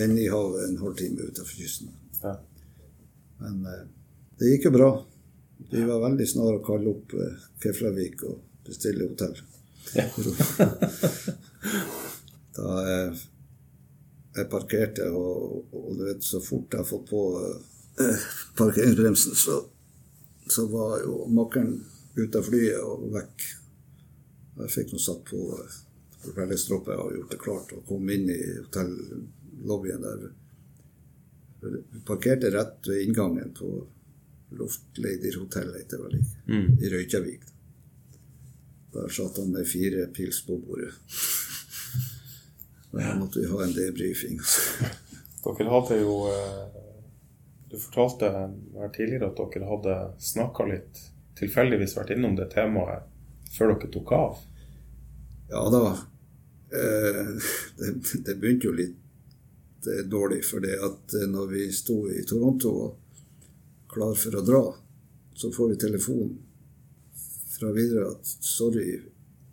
ende 0.00 0.22
i 0.22 0.30
havet 0.32 0.64
en 0.64 0.78
halvtime 0.80 1.28
utenfor 1.28 1.60
kysten. 1.60 1.92
Ja. 2.22 2.34
Men 3.42 3.60
eh, 3.68 3.84
det 4.40 4.54
gikk 4.54 4.68
jo 4.68 4.72
bra. 4.74 4.90
Vi 5.70 5.82
var 5.84 6.00
veldig 6.06 6.28
snare 6.28 6.58
å 6.58 6.64
kalle 6.64 6.88
opp 6.94 7.14
eh, 7.18 7.36
Keflavik 7.62 8.24
og 8.26 8.40
bestille 8.66 9.08
hotell. 9.10 9.36
Ja. 9.94 10.06
da 12.58 12.68
jeg, 12.88 13.04
jeg 14.38 14.50
parkerte, 14.52 15.08
og, 15.10 15.68
og, 15.74 15.90
du 15.98 16.04
vet, 16.06 16.22
så 16.24 16.40
fort 16.44 16.72
jeg 16.72 16.82
har 16.82 16.88
fått 16.88 17.08
på 17.10 17.22
parkeringsbremsen, 18.58 19.34
så, 19.34 19.58
så 20.48 20.66
var 20.70 21.00
jo 21.02 21.24
makkeren 21.34 21.80
ute 22.18 22.38
av 22.38 22.46
flyet 22.46 22.80
og 22.82 23.08
vekk. 23.14 23.46
Jeg 24.58 24.72
fikk 24.74 24.92
nå 24.94 24.98
satt 25.02 25.22
på 25.28 25.42
propellerstroppet 26.24 26.98
og 26.98 27.12
gjort 27.14 27.34
det 27.34 27.40
klart 27.42 27.74
og 27.76 27.84
kom 27.86 28.08
inn 28.10 28.26
i 28.34 28.38
hotellobbyen 28.56 30.02
der. 30.02 30.24
Vi 31.62 32.00
parkerte 32.06 32.50
rett 32.54 32.86
ved 32.90 33.04
inngangen 33.06 33.54
på 33.58 33.70
Loftleiderhotellet, 34.58 35.82
heter 35.82 35.98
det 35.98 36.04
vel, 36.04 36.20
Mm. 36.48 36.78
i 36.80 36.90
Røykjavik. 36.90 37.42
Der 38.94 39.08
satt 39.12 39.36
han 39.36 39.50
med 39.52 39.66
fire 39.68 40.06
pils 40.14 40.40
på 40.46 40.56
bordet. 40.56 40.94
Da 42.98 43.14
måtte 43.14 43.40
vi 43.40 43.46
ha 43.46 43.64
en 43.64 43.72
debrifing. 43.72 44.40
Dere 45.44 45.70
hadde 45.70 46.00
jo 46.00 46.14
eh, 46.26 46.64
Du 47.70 47.76
fortalte 47.78 48.30
her 48.30 48.90
tidligere 48.94 49.28
at 49.28 49.38
dere 49.38 49.68
hadde 49.68 49.96
snakka 50.24 50.64
litt, 50.66 51.02
tilfeldigvis 51.38 51.94
vært 51.98 52.14
innom 52.16 52.34
det 52.36 52.48
temaet 52.54 53.04
før 53.54 53.74
dere 53.74 53.90
tok 53.92 54.12
av. 54.16 54.40
Ja 55.52 55.62
da. 55.72 55.82
Eh, 56.74 57.36
det, 57.78 57.92
det 58.26 58.36
begynte 58.40 58.70
jo 58.70 58.74
litt 58.80 59.86
eh, 59.86 60.02
dårlig, 60.08 60.42
for 60.48 60.64
det 60.64 60.74
at 60.82 61.16
når 61.30 61.54
vi 61.54 61.68
sto 61.76 62.00
i 62.10 62.24
Toronto 62.26 62.74
og 62.82 63.22
klar 63.92 64.18
for 64.18 64.40
å 64.40 64.44
dra, 64.44 64.64
så 65.38 65.52
får 65.54 65.74
vi 65.74 65.80
telefon 65.86 66.34
fra 67.54 67.70
videre 67.76 68.10
at 68.10 68.26
sorry, 68.26 68.98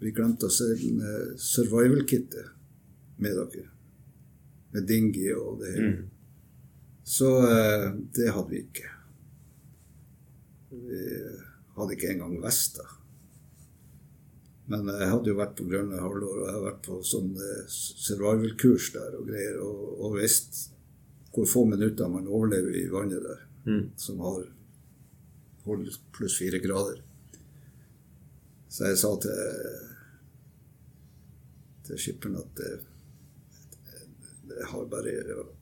vi 0.02 0.12
glemte 0.18 0.50
å 0.50 0.54
sende 0.54 1.38
survival-kittet 1.42 2.55
med 3.18 3.38
dere. 3.40 3.70
Med 4.76 4.88
dinghy 4.90 5.30
og 5.38 5.62
det 5.62 5.72
hele. 5.76 5.94
Mm. 5.96 6.12
Så 7.06 7.30
eh, 7.48 7.88
det 8.18 8.32
hadde 8.34 8.50
vi 8.52 8.60
ikke. 8.66 8.92
Vi 10.76 11.02
hadde 11.78 11.96
ikke 11.96 12.12
engang 12.16 12.38
vester. 12.44 12.92
Men 14.68 14.88
jeg 14.90 15.12
hadde 15.12 15.30
jo 15.30 15.38
vært 15.38 15.54
på 15.60 15.68
Grønne 15.70 16.00
halvår, 16.02 16.24
og 16.40 16.46
jeg 16.48 16.54
har 16.56 16.64
vært 16.66 16.86
på 16.88 16.96
sånn 17.06 17.36
eh, 17.38 17.66
survival-kurs 17.70 18.88
der 18.96 19.20
og 19.20 19.28
greier, 19.30 19.60
og, 19.62 19.84
og 20.08 20.16
visst 20.18 20.64
hvor 21.36 21.46
få 21.52 21.66
minutter 21.68 22.08
man 22.10 22.26
overlever 22.32 22.78
i 22.80 22.88
vannet 22.92 23.24
der, 23.26 23.42
Mm. 23.66 23.88
som 23.98 24.20
har 24.22 24.44
holdt 25.66 25.96
pluss 26.14 26.36
fire 26.38 26.60
grader. 26.62 27.00
Så 28.70 28.86
jeg 28.92 28.98
sa 29.02 29.10
til, 29.24 29.80
til 31.88 31.98
skipperen 32.04 32.36
at 32.44 32.62
jeg 34.56 34.70
har 34.72 34.88
bare 34.92 35.14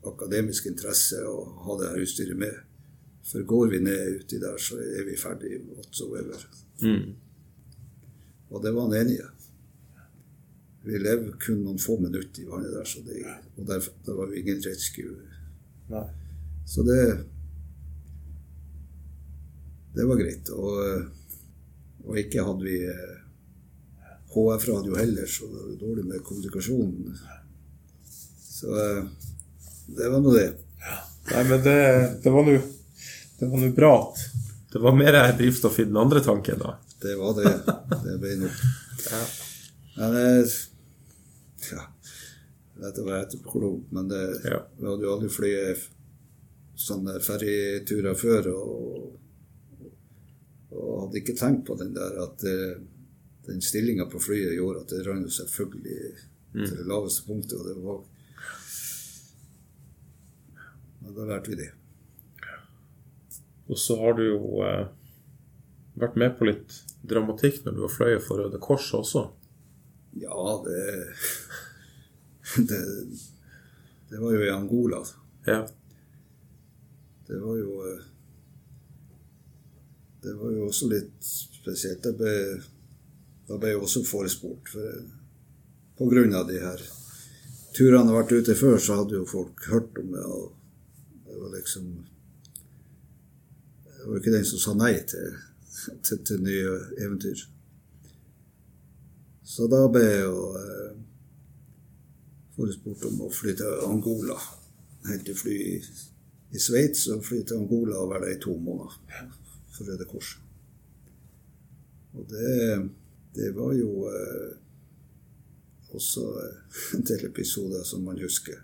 akademisk 0.10 0.68
interesse 0.70 1.22
å 1.26 1.38
ha 1.66 1.78
det 1.80 1.92
her 1.92 2.06
utstyret 2.06 2.40
med. 2.40 2.56
For 3.24 3.46
går 3.48 3.70
vi 3.72 3.80
ned 3.84 4.20
uti 4.20 4.40
der, 4.42 4.58
så 4.60 4.78
er 4.82 5.06
vi 5.08 5.20
ferdig 5.20 5.62
whatsoever. 5.72 6.44
Mm. 6.84 7.14
Og 8.52 8.64
det 8.64 8.74
var 8.76 8.90
han 8.90 8.98
enig 9.00 9.20
i. 9.20 9.30
Vi 10.84 11.00
lever 11.00 11.38
kun 11.40 11.62
noen 11.64 11.80
få 11.80 11.96
minutter 12.02 12.44
i 12.44 12.50
vannet 12.50 12.74
der, 12.76 12.88
så 12.88 13.00
det, 13.06 13.22
og 13.56 13.68
der, 13.70 13.86
der 14.04 14.18
var 14.18 14.28
jo 14.28 14.42
ingen 14.42 14.60
rettskue. 14.66 15.16
Så 16.68 16.84
det 16.84 17.04
Det 19.94 20.06
var 20.10 20.18
greit. 20.18 20.50
Og, 20.50 21.06
og 22.04 22.18
ikke 22.18 22.44
hadde 22.44 22.66
vi 22.66 22.80
eh, 22.90 23.18
HF-radio 24.34 24.96
heller, 24.98 25.28
så 25.30 25.46
det 25.52 25.60
var 25.62 25.76
dårlig 25.84 26.06
med 26.10 26.24
kommunikasjon. 26.26 26.96
Så 28.54 28.74
eh, 28.78 29.04
det 29.98 30.10
var 30.14 30.22
nå 30.24 30.34
det. 30.36 30.48
Ja. 30.84 30.98
Nei, 31.34 31.44
men 31.50 31.64
det, 31.66 31.78
det 32.24 32.32
var 32.34 32.46
nå 32.48 32.58
Det 33.40 33.48
var 33.50 33.62
nå 33.64 33.70
bra 33.76 33.94
at 34.04 34.24
det 34.74 34.82
var 34.82 34.96
mer 34.98 35.16
drivstoff 35.38 35.76
i 35.80 35.86
den 35.86 35.98
andre 36.02 36.22
tanken, 36.26 36.58
da. 36.58 36.72
Det 37.04 37.14
var 37.20 37.36
det. 37.38 37.52
Det 38.04 38.16
ble 38.24 38.32
nok. 38.42 38.62
Ja. 39.06 39.20
Men 40.00 40.16
ja, 41.70 41.84
Dette 42.82 43.04
var 43.06 43.20
etterpåklok, 43.20 43.84
men 43.94 44.08
det, 44.10 44.22
Ja. 44.50 44.64
vi 44.80 44.88
hadde 44.90 45.06
jo 45.06 45.12
aldri 45.14 45.30
flyet 45.30 45.84
sånne 46.84 47.20
ferjeturer 47.22 48.18
før. 48.18 48.50
Og, 48.56 49.92
og 50.74 50.90
hadde 51.04 51.22
ikke 51.22 51.38
tenkt 51.38 51.68
på 51.70 51.78
den 51.78 51.94
der 51.94 52.18
at 52.26 52.42
eh, 52.50 52.74
den 53.46 53.62
stillinga 53.62 54.08
på 54.10 54.24
flyet 54.26 54.56
gjorde 54.58 54.82
at 54.88 54.96
det 54.96 55.04
rant 55.06 55.28
jo 55.30 55.36
selvfølgelig 55.38 56.02
til 56.56 56.76
det 56.80 56.88
laveste 56.90 57.28
punktet. 57.30 57.60
Og 57.62 57.70
det 57.70 57.78
var 57.84 58.02
Men 61.03 61.03
da 61.16 61.28
lærte 61.30 61.54
vi 61.54 61.60
det. 61.62 61.72
Og 63.72 63.80
så 63.80 63.98
har 64.00 64.18
du 64.18 64.26
jo 64.26 64.64
eh, 64.66 64.88
vært 66.00 66.18
med 66.20 66.36
på 66.38 66.48
litt 66.50 66.80
dramatikk 67.08 67.62
når 67.64 67.78
du 67.78 67.84
har 67.86 67.94
fløyet 67.94 68.26
for 68.26 68.42
Røde 68.42 68.60
Kors 68.62 68.90
også. 68.98 69.28
Ja, 70.22 70.42
det, 70.66 70.82
det 72.70 72.82
Det 74.14 74.20
var 74.22 74.34
jo 74.36 74.42
i 74.46 74.50
Angola. 74.54 75.00
Ja. 75.46 75.64
Det 77.28 77.40
var 77.42 77.56
jo 77.58 77.78
eh, 77.88 78.04
Det 80.22 80.34
var 80.38 80.52
jo 80.52 80.68
også 80.68 80.90
litt 80.92 81.16
spesielt. 81.26 82.04
Det 82.04 82.14
ble, 82.20 82.34
da 83.48 83.58
ble 83.58 83.74
jeg 83.74 83.82
også 83.82 84.04
forespurt. 84.06 84.70
For, 84.70 85.00
på 85.98 86.10
grunn 86.12 86.36
av 86.38 86.46
de 86.48 86.60
her 86.62 86.84
turene 87.74 88.04
jeg 88.04 88.12
har 88.12 88.20
vært 88.20 88.36
ute 88.38 88.56
før, 88.60 88.78
så 88.78 89.00
hadde 89.02 89.18
jo 89.18 89.26
folk 89.28 89.66
hørt 89.72 89.98
om 90.00 90.14
det. 90.14 90.24
Og 90.24 90.63
det 91.34 91.42
var 91.42 91.56
liksom 91.56 92.06
Det 93.84 94.10
var 94.10 94.18
ikke 94.20 94.36
den 94.36 94.46
som 94.46 94.60
sa 94.60 94.74
nei 94.78 94.94
til, 95.08 95.38
til, 96.04 96.20
til 96.28 96.42
nye 96.44 96.72
eventyr. 97.02 97.40
Så 99.48 99.68
da 99.72 99.80
ble 99.92 100.02
jeg 100.04 100.26
jo 100.26 100.42
eh, 100.60 100.98
forespurt 102.58 103.06
om 103.08 103.22
å 103.24 103.30
fly 103.32 103.54
til 103.58 103.86
Angola. 103.88 104.36
Hente 105.08 105.36
fly 105.40 105.56
i, 105.56 105.78
i 106.52 106.62
Sveits 106.62 107.08
og 107.16 107.24
fly 107.24 107.42
til 107.48 107.64
Angola 107.64 108.02
og 108.04 108.12
være 108.12 108.28
der 108.28 108.36
i 108.36 108.42
to 108.44 108.58
måneder 108.60 109.32
for 109.72 109.88
Røde 109.88 110.10
Kors. 110.12 110.36
Og 112.14 112.28
det, 112.30 112.60
det 113.40 113.50
var 113.56 113.72
jo 113.80 114.12
eh, 114.12 114.52
også 115.96 116.28
eh, 116.44 116.78
en 117.00 117.08
del 117.08 117.26
episoder 117.32 117.88
som 117.88 118.04
man 118.04 118.20
husker. 118.20 118.60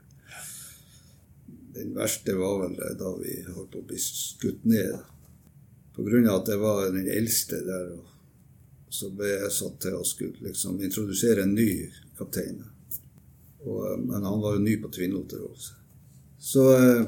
Den 1.74 1.94
verste 1.96 2.36
var 2.38 2.64
vel 2.64 2.76
da 3.00 3.14
vi 3.20 3.36
holdt 3.46 3.72
på 3.74 3.82
å 3.84 3.88
bli 3.90 4.00
skutt 4.02 4.66
ned. 4.70 4.98
Av 6.00 6.08
at 6.32 6.48
jeg 6.48 6.60
var 6.62 6.86
den 6.94 7.10
eldste 7.12 7.60
der. 7.66 7.98
så 8.90 9.12
ble 9.14 9.28
jeg 9.28 9.52
satt 9.54 9.76
til 9.84 9.94
å 9.94 10.06
skulle 10.08 10.48
liksom 10.48 10.80
introdusere 10.82 11.44
en 11.44 11.52
ny 11.54 11.92
kaptein. 12.18 12.64
Og, 13.66 13.84
eh, 13.86 13.98
men 14.02 14.24
han 14.24 14.42
var 14.42 14.56
jo 14.56 14.64
ny 14.64 14.78
på 14.82 14.90
Tvinnlotter 14.90 15.44
også. 15.46 15.76
Så, 16.40 16.64
eh, 16.78 17.04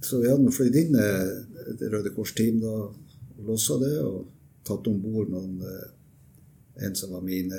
så 0.00 0.20
vi 0.20 0.30
hadde 0.30 0.52
fløyet 0.54 0.78
inn 0.78 0.94
et 0.94 1.82
Røde 1.90 2.12
Kors-team 2.14 2.60
da, 2.62 2.74
og 2.86 3.48
lossa 3.48 3.80
det, 3.82 3.96
og 3.98 4.28
tatt 4.64 4.86
om 4.86 5.00
bord 5.02 5.32
eh, 5.32 5.88
En 6.86 6.94
som 6.96 7.10
var 7.12 7.20
mine 7.20 7.58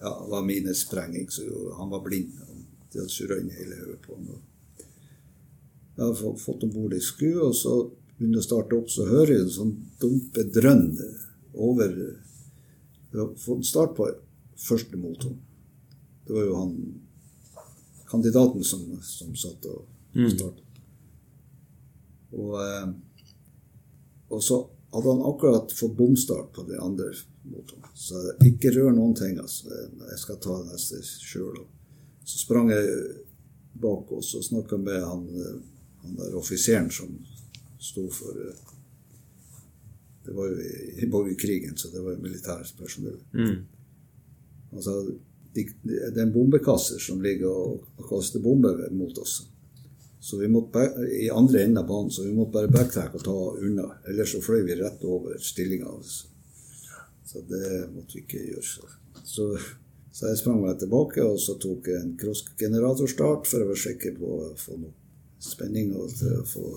ja, 0.00 0.26
var 0.28 0.42
minesprenging, 0.42 1.28
så 1.30 1.42
han 1.76 1.90
var 1.90 2.00
blind. 2.00 2.32
De 2.94 3.02
hadde 3.02 3.12
surra 3.12 3.40
inn 3.42 3.50
hele 3.50 3.78
hodet 3.82 4.00
på 4.06 4.14
ham. 4.14 4.42
Jeg 5.94 6.02
hadde 6.06 6.34
fått 6.42 6.64
om 6.66 6.72
bord 6.74 6.94
i 6.94 7.02
sku, 7.02 7.28
og 7.42 7.54
så 7.58 7.74
begynner 8.14 8.42
å 8.42 8.46
starte 8.46 8.78
opp, 8.78 8.90
så 8.90 9.06
hører 9.08 9.34
jeg 9.34 9.46
en 9.46 9.56
sånn 9.56 9.72
dumpe 10.02 10.46
drønn 10.54 10.92
over 11.54 11.90
Jeg 11.98 13.18
har 13.20 13.34
fått 13.38 13.66
start 13.66 13.94
på 13.98 14.06
første 14.58 14.98
motoren. 14.98 15.40
Det 16.26 16.34
var 16.34 16.46
jo 16.46 16.54
han 16.56 16.76
kandidaten 18.10 18.64
som, 18.64 18.86
som 19.02 19.34
satt 19.36 19.66
og 19.70 19.84
starta. 20.14 20.62
Mm. 20.62 20.64
Og, 22.34 22.54
eh, 22.62 22.88
og, 24.28 24.42
så 24.42 24.58
hadde 24.94 25.14
han 25.14 25.22
akkurat 25.30 25.72
fått 25.72 25.96
bomstart 25.98 26.52
på 26.54 26.62
den 26.68 26.80
andre 26.80 27.10
motoren. 27.42 27.86
Så 27.94 28.22
ikke 28.46 28.72
rør 28.74 28.94
noen 28.94 29.14
ting. 29.18 29.38
altså. 29.38 29.70
Jeg 30.10 30.20
skal 30.22 30.40
ta 30.42 30.58
det 30.60 30.72
neste 30.72 31.02
sjøl. 31.02 31.64
Så 32.24 32.40
sprang 32.40 32.70
jeg 32.72 32.88
bak 33.80 34.12
oss 34.16 34.34
og 34.38 34.44
snakka 34.46 34.78
med 34.80 35.02
han, 35.02 35.24
han 36.02 36.16
der 36.18 36.36
offiseren 36.38 36.90
som 36.90 37.10
sto 37.80 38.06
for 38.12 38.38
Det 40.24 40.32
var 40.32 40.46
jo 40.48 40.60
i, 40.60 40.74
i 41.04 41.06
borgerkrigen, 41.12 41.76
så 41.76 41.90
det 41.92 42.00
var 42.00 42.14
jo 42.14 42.22
militært 42.22 42.70
personell. 42.78 43.18
Mm. 43.36 43.58
Altså, 44.72 44.94
de, 45.52 45.66
de, 45.82 45.98
det 45.98 46.16
er 46.16 46.22
en 46.24 46.32
bombekasser 46.32 47.02
som 47.02 47.20
ligger 47.20 47.50
og, 47.50 47.82
og 47.98 48.06
kaster 48.08 48.40
bomber 48.40 48.86
mot 48.96 49.18
oss. 49.20 49.42
Så 50.24 50.38
vi 50.40 50.48
måtte 50.48 50.86
i 51.20 51.28
andre 51.30 51.62
enden 51.62 51.82
av 51.82 51.86
banen, 51.86 52.10
så 52.10 52.22
vi 52.24 52.32
måtte 52.32 52.54
bare 52.56 52.72
backtracke 52.72 53.18
og 53.20 53.24
ta 53.26 53.36
unna. 53.60 53.90
Ellers 54.08 54.32
så 54.32 54.38
fløy 54.40 54.62
vi 54.64 54.78
rett 54.78 55.02
over 55.04 55.36
stillinga. 55.36 55.90
Altså. 55.92 56.30
Så 57.28 57.42
det 57.50 57.90
måtte 57.92 58.16
vi 58.16 58.22
ikke 58.22 58.40
gjøre. 58.46 58.64
Så, 58.64 58.88
så, 59.28 59.50
så 60.14 60.28
jeg 60.30 60.38
sprang 60.38 60.60
meg 60.62 60.78
tilbake, 60.78 61.24
og 61.26 61.40
så 61.42 61.56
tok 61.58 61.88
jeg 61.90 61.98
en 61.98 62.12
crossgeneratorstart 62.20 63.48
for 63.50 63.64
å 63.64 63.70
være 63.72 63.82
sikker 63.82 64.14
på 64.20 64.34
å 64.36 64.52
få 64.58 64.76
noe 64.78 64.94
spenning 65.42 65.90
og 65.98 66.12
til 66.14 66.36
å 66.38 66.44
få 66.46 66.68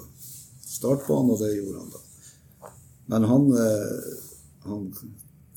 start 0.65 1.05
på 1.05 1.19
han, 1.19 1.29
og 1.31 1.43
det 1.43 1.51
gjorde 1.53 1.83
han 1.83 1.93
da. 1.93 2.71
Men 3.13 3.27
han, 3.29 3.45
han 4.65 4.87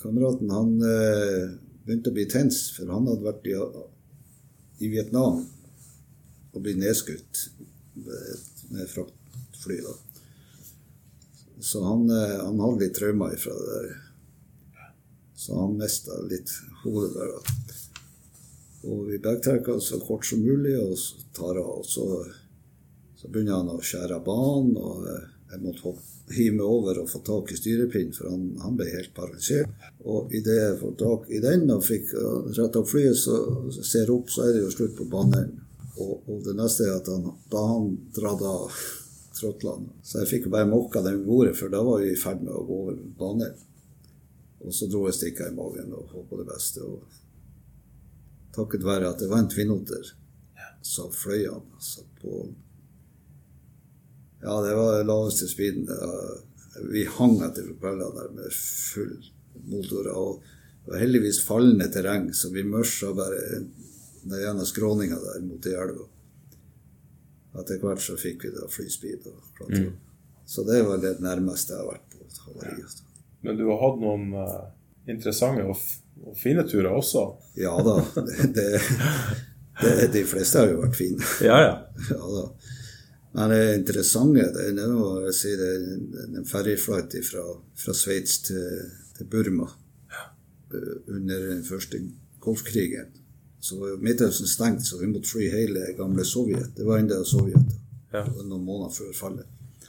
kameraten, 0.03 0.53
han 0.53 0.77
begynte 1.87 2.12
å 2.12 2.19
bli 2.19 2.27
tens, 2.31 2.61
for 2.77 2.93
han 2.93 3.09
hadde 3.11 3.27
vært 3.27 3.49
i, 3.49 3.57
i 4.85 4.93
Vietnam 4.93 5.40
og 6.51 6.62
blitt 6.62 6.79
nedskutt 6.83 7.47
med 7.97 8.87
fraktfly. 8.93 9.81
da. 9.87 9.97
Så 11.61 11.83
han, 11.85 12.07
han 12.11 12.61
hadde 12.61 12.85
litt 12.85 12.97
traumer 12.97 13.35
ifra 13.35 13.57
det 13.57 13.73
der. 13.73 13.99
Så 15.40 15.57
han 15.57 15.79
mista 15.81 16.21
litt 16.29 16.53
hodet 16.85 17.14
der. 17.16 17.35
da. 17.35 17.60
Og 18.88 19.11
vi 19.11 19.19
backtracka 19.21 19.77
så 19.81 19.99
kort 20.01 20.25
som 20.27 20.40
mulig 20.40 20.77
og 20.81 20.95
så 20.99 21.21
av. 21.45 21.59
Og 21.81 21.85
så, 21.87 22.07
så 23.16 23.29
begynner 23.29 23.61
han 23.61 23.75
å 23.75 23.83
skjære 23.85 24.16
av 24.16 24.25
banen, 24.25 24.77
og 24.81 25.05
jeg 25.51 25.62
måtte 25.64 25.95
hive 26.31 26.55
meg 26.57 26.66
over 26.66 27.01
og 27.03 27.11
få 27.11 27.21
tak 27.27 27.51
i 27.53 27.59
styrepinnen, 27.59 28.14
for 28.14 28.31
han, 28.31 28.45
han, 28.62 28.77
ble 28.79 28.87
helt 28.93 29.12
paralysert. 29.16 29.73
Og 30.07 30.33
idet 30.37 30.57
jeg 30.61 30.79
får 30.81 30.95
tak 31.03 31.27
i 31.35 31.43
den 31.43 31.66
og 31.75 31.85
fikk 31.85 32.14
retta 32.57 32.83
opp 32.83 32.90
flyet, 32.93 33.19
så 33.19 33.37
ser 33.83 34.12
opp, 34.14 34.31
så 34.31 34.47
er 34.47 34.57
det 34.57 34.64
jo 34.64 34.73
slutt 34.77 34.97
på 34.99 35.09
banen. 35.11 35.59
Og, 36.01 36.14
og, 36.23 36.37
det 36.47 36.55
neste 36.57 36.87
er 36.87 37.01
at 37.01 37.11
han, 37.11 37.27
han 37.53 37.88
dratt 38.16 38.45
av 38.47 38.77
trådlene 39.37 39.90
Så 40.07 40.23
jeg 40.23 40.29
fikk 40.31 40.47
bare 40.53 40.69
mokka 40.71 41.03
den 41.05 41.25
bordet, 41.27 41.57
for 41.59 41.73
da 41.73 41.83
var 41.85 42.01
vi 42.01 42.14
i 42.14 42.19
ferd 42.19 42.45
med 42.47 42.55
å 42.55 42.64
gå 42.64 42.79
over 42.87 43.01
banen. 43.19 43.59
Og 44.61 44.75
så 44.77 44.88
dro 44.93 45.07
jeg 45.09 45.16
stikka 45.16 45.49
i 45.49 45.57
magen 45.57 45.93
og 45.97 46.12
håpa 46.14 46.40
det 46.40 46.47
beste. 46.51 46.85
Og 46.85 47.20
takket 48.57 48.87
være 48.87 49.13
at 49.13 49.23
det 49.23 49.29
var 49.31 49.45
en 49.45 49.53
tvinnoter, 49.53 50.13
så 50.83 51.11
fløy 51.13 51.45
han 51.47 51.65
altså, 51.77 52.07
på 52.21 52.43
ja, 54.41 54.61
det 54.65 54.75
var 54.75 54.99
den 54.99 55.07
laveste 55.07 55.49
speeden. 55.49 55.89
Vi 56.93 57.05
hang 57.05 57.43
etter 57.45 57.67
propellene 57.67 58.15
der 58.17 58.31
med 58.33 58.55
full 58.57 59.19
motor. 59.69 60.09
Og 60.17 60.43
det 60.85 60.95
var 60.95 61.03
heldigvis 61.03 61.43
fallende 61.45 61.91
terreng, 61.93 62.31
så 62.35 62.49
vi 62.55 62.65
mørsa 62.65 63.13
bare 63.17 63.61
gjennom 64.25 64.67
skråninga 64.67 65.19
der 65.21 65.45
mot 65.45 65.69
i 65.69 65.75
elva. 65.77 66.07
Etter 67.61 67.83
hvert 67.83 68.01
så 68.01 68.17
fikk 68.17 68.47
vi 68.47 68.55
da 68.55 68.69
flyspeed 68.71 69.29
og 69.29 69.53
klatre. 69.59 69.91
Mm. 69.91 69.97
Så 70.49 70.65
det 70.65 70.81
var 70.87 71.03
det 71.03 71.19
nærmeste 71.23 71.75
jeg 71.75 71.83
har 71.83 71.93
vært 71.93 72.07
på 72.15 72.25
et 72.25 72.39
havari. 72.47 72.87
Men 73.45 73.59
du 73.59 73.67
har 73.69 73.81
hatt 73.83 74.01
noen 74.01 74.31
uh, 74.35 74.71
interessante 75.11 75.67
og, 75.69 75.85
og, 76.27 76.37
fine 76.39 76.65
turer 76.69 76.93
også? 76.93 77.25
Ja 77.57 77.77
da. 77.85 77.97
Det, 78.29 78.51
det, 78.57 78.69
det, 79.81 80.11
de 80.13 80.25
fleste 80.29 80.61
har 80.61 80.71
jo 80.73 80.83
vært 80.83 80.99
fine. 80.99 81.25
Ja, 81.45 81.61
ja. 81.65 81.75
ja 82.11 82.21
da. 82.21 82.45
Men 83.33 83.53
det 83.55 83.61
interessante 83.79 84.47
det 84.57 84.65
er 84.73 84.91
nå 84.91 85.31
si 85.35 85.53
det, 85.59 85.71
en 86.27 86.49
ferjeflight 86.49 87.15
fra, 87.27 87.45
fra 87.79 87.95
Sveits 87.95 88.41
til, 88.49 88.65
til, 89.17 89.29
Burma 89.31 89.69
ja. 90.11 90.25
Eh, 90.75 90.97
under 91.15 91.47
den 91.53 91.63
første 91.65 92.03
Golfkrigen. 92.41 93.15
Så 93.61 93.77
var 93.77 94.01
Midtøsten 94.01 94.49
stengt, 94.49 94.87
så 94.87 94.99
vi 94.99 95.11
måtte 95.11 95.29
fly 95.29 95.51
hele 95.53 95.93
gamle 95.99 96.25
Sovjet. 96.25 96.73
Det 96.77 96.87
var 96.87 96.99
enda 96.99 97.21
Sovjet. 97.25 97.77
Ja. 98.11 98.25
Det 98.25 98.35
var 98.35 98.49
noen 98.49 98.65
måneder 98.65 98.95
før 98.97 99.13
fallet. 99.15 99.87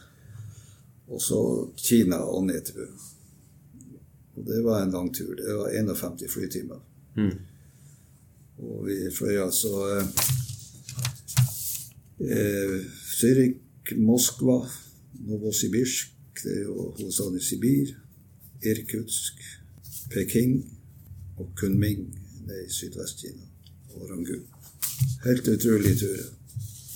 Og 1.11 1.21
så 1.23 1.39
Kina 1.79 2.21
og 2.27 2.45
ned 2.45 2.61
til 2.67 2.81
Burma. 2.81 3.09
Og 4.41 4.47
det 4.47 4.63
var 4.65 4.81
en 4.81 4.91
lang 4.91 5.09
tur. 5.13 5.35
Det 5.37 5.55
var 5.55 5.69
51 5.69 6.31
flytimer. 6.33 6.79
Mm. 7.15 7.37
Og 8.57 8.85
vi 8.87 8.95
fløy 9.13 9.37
altså 9.41 9.71
eh, 9.95 10.07
eh 12.19 12.79
Zürich, 13.21 13.57
Moskva, 13.97 14.65
Novosibirsk, 15.27 16.13
det 16.43 16.51
er 16.57 16.63
jo 16.63 16.93
hovedstaden 16.97 17.37
i 17.37 17.43
Sibir, 17.43 17.91
Irkutsk, 18.65 19.41
Peking 20.09 20.79
og 21.37 21.51
Kunming, 21.55 22.07
er 22.49 22.65
i 22.65 22.69
Sydvest-Kina, 22.69 23.45
og 23.93 24.09
Rangun. 24.09 24.45
Helt 25.25 25.47
utrolig 25.47 25.99
tur. 25.99 26.17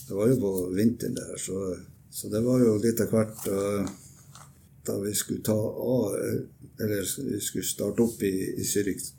Det 0.08 0.16
var 0.16 0.28
jo 0.30 0.40
på 0.40 0.52
vinteren 0.74 1.16
der, 1.16 1.38
så, 1.38 1.76
så 2.12 2.30
det 2.30 2.42
var 2.46 2.60
jo 2.60 2.78
litt 2.82 3.02
av 3.02 3.14
hvert 3.14 3.46
da, 3.46 3.86
da 4.88 4.98
vi 5.02 5.14
skulle 5.14 5.46
ta 5.46 5.58
av, 5.58 6.18
eller 6.82 7.06
skulle 7.06 7.66
starte 7.66 8.04
opp 8.04 8.24
i, 8.24 8.34
i 8.60 8.66
Zürich, 8.68 9.12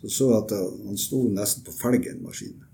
så 0.00 0.10
så 0.10 0.28
jeg 0.32 0.42
at 0.42 0.52
han 0.86 0.98
sto 0.98 1.22
nesten 1.30 1.64
på 1.64 1.74
felgen, 1.78 2.22
maskinen. 2.24 2.66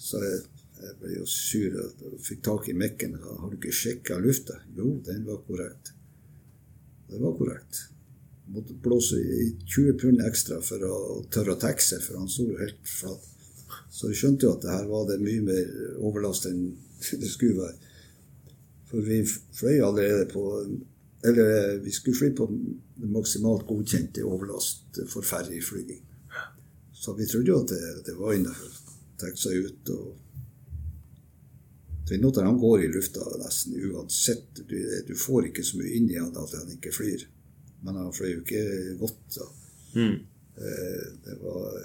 Så 0.00 0.22
jeg 0.24 0.40
jeg 0.80 0.96
ble 1.00 1.14
jo 1.18 1.26
sur 1.28 1.76
og 1.82 2.20
fikk 2.24 2.42
tak 2.46 2.68
i 2.70 2.76
mikken. 2.76 3.16
'Har 3.20 3.50
du 3.50 3.56
ikke 3.56 3.80
sjekka 3.82 4.18
lufta?' 4.18 4.60
Jo, 4.76 5.00
den 5.04 5.26
var 5.26 5.42
korrekt. 5.46 5.92
Det 7.10 7.20
var 7.20 7.36
korrekt. 7.36 7.86
måtte 8.50 8.74
blåse 8.82 9.14
i 9.14 9.54
20 9.66 9.92
pund 9.94 10.20
ekstra 10.26 10.56
for 10.60 10.82
å 10.82 10.94
tørre 11.30 11.52
å 11.54 11.58
tekke 11.62 11.82
seg, 11.82 12.00
for 12.02 12.18
han 12.18 12.28
sto 12.28 12.48
helt 12.58 12.80
flat. 12.82 13.28
Så 13.90 14.08
vi 14.10 14.16
skjønte 14.18 14.42
jo 14.42 14.54
at 14.56 14.64
det 14.64 14.72
her 14.72 14.88
var 14.90 15.04
det 15.06 15.20
mye 15.22 15.44
mer 15.46 15.68
overlast 15.98 16.48
enn 16.50 16.64
det 17.22 17.30
skulle 17.30 17.60
være. 17.60 17.76
For 18.90 19.06
vi 19.06 19.20
fløy 19.54 19.78
allerede 19.78 20.26
på 20.32 20.42
Eller 21.24 21.78
vi 21.84 21.92
skulle 21.92 22.16
fly 22.16 22.30
på 22.36 22.46
den 22.48 23.12
maksimalt 23.12 23.66
godkjente 23.68 24.24
overlast 24.24 25.02
for 25.12 25.26
ferjeflyging. 25.26 26.00
Så 26.96 27.12
vi 27.16 27.26
trodde 27.28 27.52
jo 27.52 27.60
at 27.60 27.72
det, 27.72 27.84
det 28.06 28.16
var 28.16 28.36
innafor. 28.36 28.72
Trekke 29.20 29.40
seg 29.40 29.66
ut 29.66 29.92
og 29.94 30.18
Tvinotter 32.10 32.42
han 32.42 32.56
går 32.58 32.80
i 32.82 32.88
lufta 32.90 33.22
nesten 33.38 33.76
uansett. 33.86 34.64
Du, 34.66 35.02
du, 35.06 35.12
får 35.14 35.46
ikke 35.46 35.62
så 35.62 35.78
mye 35.78 35.92
inn 35.94 36.08
i 36.10 36.16
han 36.18 36.32
at 36.34 36.56
han 36.58 36.72
ikke 36.74 36.90
flyr. 36.90 37.22
Men 37.86 38.00
han 38.00 38.10
fløy 38.10 38.32
jo 38.32 38.40
ikke 38.40 38.96
godt. 38.98 39.36
Mm. 39.94 40.16
Eh, 40.58 41.04
det, 41.22 41.36
var, 41.38 41.76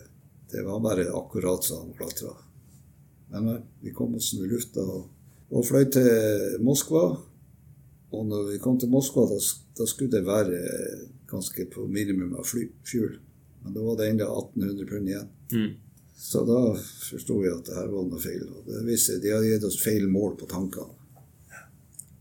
det, 0.50 0.64
var, 0.66 0.80
bare 0.82 1.06
akkurat 1.14 1.68
så 1.68 1.84
han 1.84 1.94
klatra. 1.94 2.34
Men 3.36 3.52
eh, 3.54 3.62
vi 3.86 3.94
kom 3.94 4.18
oss 4.18 4.32
i 4.34 4.50
lufta 4.50 4.82
og, 4.82 5.06
og 5.54 5.68
fløy 5.68 5.86
til 5.94 6.58
Moskva. 6.66 7.06
Og 8.14 8.28
når 8.30 8.52
vi 8.52 8.60
kom 8.62 8.78
til 8.80 8.92
Moskva, 8.92 9.26
da, 9.30 9.40
da 9.78 9.88
skulle 9.90 10.14
det 10.14 10.26
være 10.28 10.60
ganske 11.30 11.66
på 11.74 11.88
minimum 11.92 12.36
av 12.40 12.46
fly, 12.48 12.68
fuel. 12.86 13.18
Men 13.64 13.74
da 13.74 13.82
var 13.82 13.98
det 13.98 14.12
ennå 14.12 14.28
1800 14.30 14.88
pund 14.92 15.10
igjen. 15.10 15.32
Mm. 15.52 15.72
Så 16.18 16.46
da 16.46 16.60
forsto 17.10 17.40
vi 17.42 17.50
at 17.52 17.66
det 17.68 17.76
her 17.76 17.90
var 17.92 18.06
noe 18.08 18.22
feil. 18.22 18.46
Og 18.46 18.70
det 18.70 18.84
viste, 18.88 19.18
de 19.24 19.34
hadde 19.34 19.50
gitt 19.50 19.66
oss 19.68 19.82
feil 19.82 20.08
mål 20.10 20.38
på 20.40 20.48
tankene. 20.50 20.94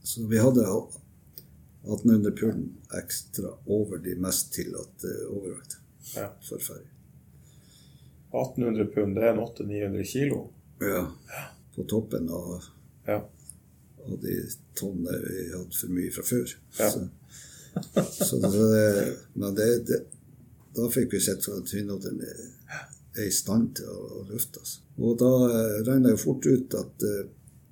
Så 0.05 0.27
vi 0.29 0.41
hadde 0.41 0.65
1800 0.65 2.33
pund 2.41 2.97
ekstra 2.99 3.55
over 3.67 4.01
de 4.05 4.17
mest 4.21 4.53
tillatte 4.53 5.13
overvekt 5.31 5.79
ja. 6.17 6.29
for 6.45 6.61
ferje. 6.61 6.91
1800 8.35 8.87
pund, 8.95 9.15
det 9.17 9.25
er 9.25 9.33
en 9.33 9.45
800-900 9.45 10.05
kilo? 10.11 10.41
Ja. 10.83 11.05
På 11.77 11.85
toppen 11.89 12.29
av, 12.29 12.67
ja. 13.07 13.21
Av 14.05 14.19
de 14.23 14.35
tonnene 14.79 15.21
vi 15.25 15.45
hadde 15.53 15.79
for 15.79 15.95
mye 15.97 16.13
fra 16.15 16.27
før. 16.29 16.57
Ja. 16.79 16.91
Så, 16.91 17.07
så 18.21 18.39
det, 18.39 18.85
men 19.35 19.57
det, 19.59 19.69
det, 19.89 20.01
da 20.77 20.89
fikk 20.93 21.15
vi 21.17 21.23
sett 21.23 21.47
at 21.51 21.67
Tvinnodden 21.71 22.21
er 22.23 23.25
i 23.25 23.31
stand 23.35 23.77
til 23.79 23.91
å, 23.91 24.23
løfte 24.29 24.63
oss. 24.63 24.77
Og 24.99 25.17
da 25.19 25.31
regna 25.87 26.13
jeg 26.13 26.23
fort 26.23 26.47
ut 26.47 26.77
at 26.79 27.07
eh, 27.07 27.25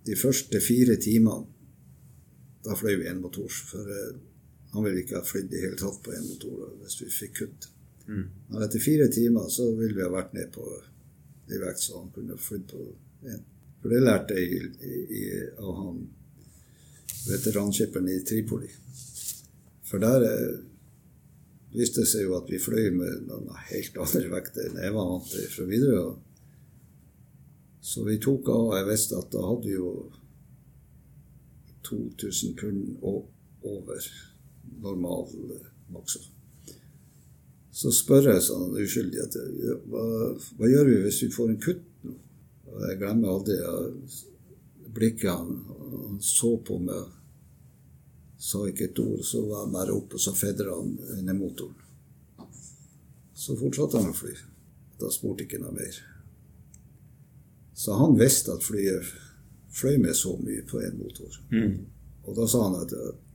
de 0.07 0.19
første 0.19 0.61
fire 0.63 0.97
timene 1.03 1.47
da 2.63 2.77
fløy 2.79 2.97
vi 3.01 3.09
enmotors. 3.11 3.63
For 3.71 3.91
eh, 3.91 4.15
han 4.73 4.87
ville 4.87 5.03
ikke 5.03 5.19
ha 5.19 5.27
flydd 5.27 5.55
i 5.55 5.63
hele 5.67 5.79
tatt 5.79 5.99
på 6.05 6.15
enmotor 6.17 6.77
hvis 6.81 7.01
vi 7.03 7.11
fikk 7.13 7.39
kutt. 7.43 7.69
Mm. 8.07 8.25
Men 8.51 8.65
etter 8.67 8.83
fire 8.83 9.09
timer 9.13 9.51
så 9.53 9.69
ville 9.79 9.99
vi 9.99 10.05
ha 10.07 10.11
vært 10.13 10.35
ned 10.37 10.51
på 10.55 10.67
i 11.53 11.59
vekt, 11.61 11.83
så 11.83 12.01
han 12.01 12.11
kunne 12.15 12.39
flydd 12.41 12.69
på 12.71 12.85
én. 13.29 13.43
For 13.83 13.91
det 13.91 14.03
lærte 14.03 14.39
jeg 14.39 14.71
i, 14.87 14.93
i, 15.19 15.23
av 15.59 15.75
han 15.81 16.03
veteranskipperen 17.29 18.09
i 18.11 18.21
Tripoli. 18.27 18.71
For 19.87 20.03
der 20.03 20.25
viste 21.73 22.05
seg 22.09 22.27
jo 22.27 22.37
at 22.39 22.51
vi 22.51 22.61
fløy 22.61 22.91
med 22.97 23.29
noen 23.29 23.53
helt 23.71 23.97
andre 24.01 24.29
vekter 24.33 24.69
enn 24.69 24.81
jeg 24.83 24.95
var 24.97 25.09
vant 25.11 25.31
til 25.33 25.49
fra 25.53 25.69
Widerøe. 25.69 26.11
Så 27.83 28.05
vi 28.07 28.19
tok 28.23 28.49
av. 28.53 28.67
og 28.69 28.77
Jeg 28.79 28.89
visste 28.91 29.19
at 29.19 29.33
da 29.35 29.43
hadde 29.43 29.67
vi 29.67 29.75
jo 29.75 29.93
2000 31.89 32.55
pund 32.61 33.03
over 33.03 34.07
normal 34.83 35.33
maks. 35.93 36.19
Så 37.73 37.91
spør 37.95 38.29
jeg 38.35 38.45
sånn 38.45 38.77
uskyldig 38.77 39.23
at 39.23 39.39
hva, 39.89 40.05
hva, 40.59 40.69
gjør 40.69 40.91
vi 40.91 40.99
hvis 41.07 41.23
vi 41.25 41.33
får 41.33 41.51
en 41.51 41.63
kutt 41.63 41.89
nå? 42.05 42.15
Og 42.69 42.85
jeg 42.87 42.99
glemmer 43.01 43.33
aldri 43.33 43.57
blikket 44.95 45.31
han, 45.31 45.65
han 45.93 46.21
så 46.23 46.57
på 46.65 46.79
meg 46.83 47.11
sa 48.43 48.65
ikke 48.67 48.91
et 48.91 48.99
ord. 48.99 49.23
Så 49.25 49.45
var 49.47 49.65
han 49.65 49.75
bare 49.75 49.95
oppe, 49.95 50.19
og 50.19 50.23
så 50.23 50.35
fedra 50.35 50.75
han 50.77 50.97
ned 51.23 51.37
motoren. 51.39 51.79
Så 53.35 53.57
fortsatte 53.59 54.01
han 54.01 54.11
å 54.11 54.17
fly. 54.17 54.35
Da 55.01 55.11
spurte 55.11 55.47
ikke 55.47 55.61
noe 55.63 55.75
mer. 55.77 55.99
Så 57.75 57.97
han 57.99 58.19
visste 58.19 58.55
at 58.55 58.67
flyet 58.67 59.09
fløy 59.73 59.97
med 60.03 60.15
så 60.17 60.37
mye 60.39 60.63
på 60.69 60.83
én 60.85 60.99
motor. 60.99 61.39
Mm. 61.51 61.79
Og 62.29 62.37
da 62.37 62.47
sa 62.51 62.67
han 62.67 62.77
at 62.83 62.93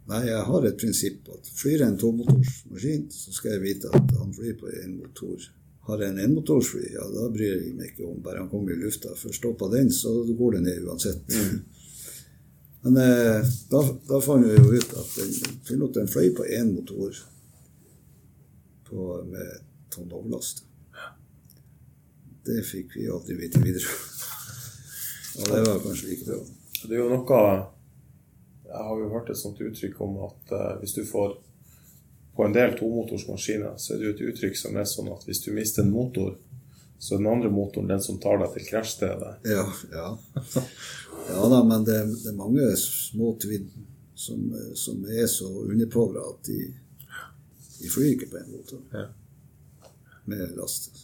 nei, 0.08 0.22
jeg 0.30 0.44
har 0.50 0.68
et 0.68 0.80
prinsipp 0.80 1.32
at 1.34 1.50
flyr 1.58 1.84
en 1.88 1.98
tomotorsmaskin, 2.00 3.08
så 3.12 3.34
skal 3.36 3.58
jeg 3.58 3.64
vite 3.66 3.92
at 3.92 4.14
han 4.20 4.36
flyr 4.36 4.56
på 4.60 4.70
én 4.84 4.96
motor. 5.02 5.48
Har 5.88 6.02
jeg 6.04 6.12
en 6.12 6.20
enmotorsfly, 6.20 6.84
ja, 6.92 7.06
da 7.08 7.30
bryr 7.32 7.54
jeg 7.54 7.74
meg 7.78 7.94
ikke 7.94 8.10
om. 8.10 8.20
Bare 8.24 8.42
han 8.42 8.50
kommer 8.52 8.74
i 8.74 8.80
lufta. 8.82 9.14
For 9.16 9.36
stopper 9.36 9.72
den, 9.72 9.88
så 9.94 10.12
går 10.28 10.58
det 10.58 10.64
ned 10.66 10.84
uansett. 10.84 11.24
Mm. 11.32 11.62
Men 12.82 12.98
eh, 13.04 13.54
da, 13.72 13.84
da, 14.10 14.20
fant 14.24 14.44
vi 14.44 14.58
jo 14.58 14.74
ut 14.76 14.94
at 15.00 15.16
den, 15.16 15.56
piloten 15.68 16.12
fløy 16.12 16.34
på 16.36 16.44
én 16.58 16.74
motor 16.76 17.16
på, 18.88 19.08
med 19.32 19.64
tonn 19.92 20.12
overlast. 20.12 20.66
Det 22.48 22.62
fikk 22.68 23.00
vi 23.00 23.08
aldri 23.12 23.40
vite 23.40 23.64
videre. 23.64 23.96
Og 25.38 25.50
det 25.52 25.64
var 25.66 25.82
kanskje 25.84 26.12
like 26.12 26.28
bra. 26.28 26.44
Det 26.84 26.94
er 26.94 27.02
jo 27.02 27.10
noe 27.12 27.42
Jeg 28.68 28.86
har 28.92 29.02
jo 29.02 29.10
hørt 29.16 29.30
et 29.32 29.40
sånt 29.40 29.60
uttrykk 29.64 30.00
om 30.04 30.16
at 30.28 30.56
uh, 30.56 30.72
hvis 30.82 30.96
du 31.00 31.04
får 31.08 31.38
på 32.38 32.46
en 32.46 32.54
del 32.54 32.76
tomotorsmaskiner, 32.78 33.74
så 33.82 33.94
er 33.94 33.98
det 33.98 34.06
jo 34.06 34.14
et 34.14 34.26
uttrykk 34.30 34.60
som 34.60 34.76
er 34.78 34.86
sånn 34.86 35.10
at 35.10 35.24
hvis 35.26 35.42
du 35.42 35.50
mister 35.56 35.82
en 35.82 35.90
motor, 35.90 36.36
så 37.00 37.16
er 37.16 37.22
den 37.22 37.30
andre 37.32 37.50
motoren 37.50 37.90
den 37.90 38.02
som 38.02 38.20
tar 38.22 38.38
deg 38.42 38.54
til 38.54 38.68
krasjstedet. 38.70 39.34
Ja, 39.50 39.66
ja. 39.94 40.12
Ja 41.28 41.48
da, 41.50 41.58
men 41.66 41.84
det, 41.84 41.98
det 42.24 42.30
er 42.30 42.38
mange 42.38 42.70
små 42.80 43.34
tvinn 43.42 43.66
som, 44.16 44.46
som, 44.80 45.02
er 45.10 45.26
så 45.28 45.50
underpåvra 45.66 46.22
at 46.30 46.46
de, 46.48 46.62
de 47.82 47.90
flyr 47.92 48.14
ikke 48.14 48.30
på 48.32 48.40
en 48.40 48.54
motor 48.54 48.80
ja. 48.94 49.08
med 50.30 50.54
last. 50.56 51.02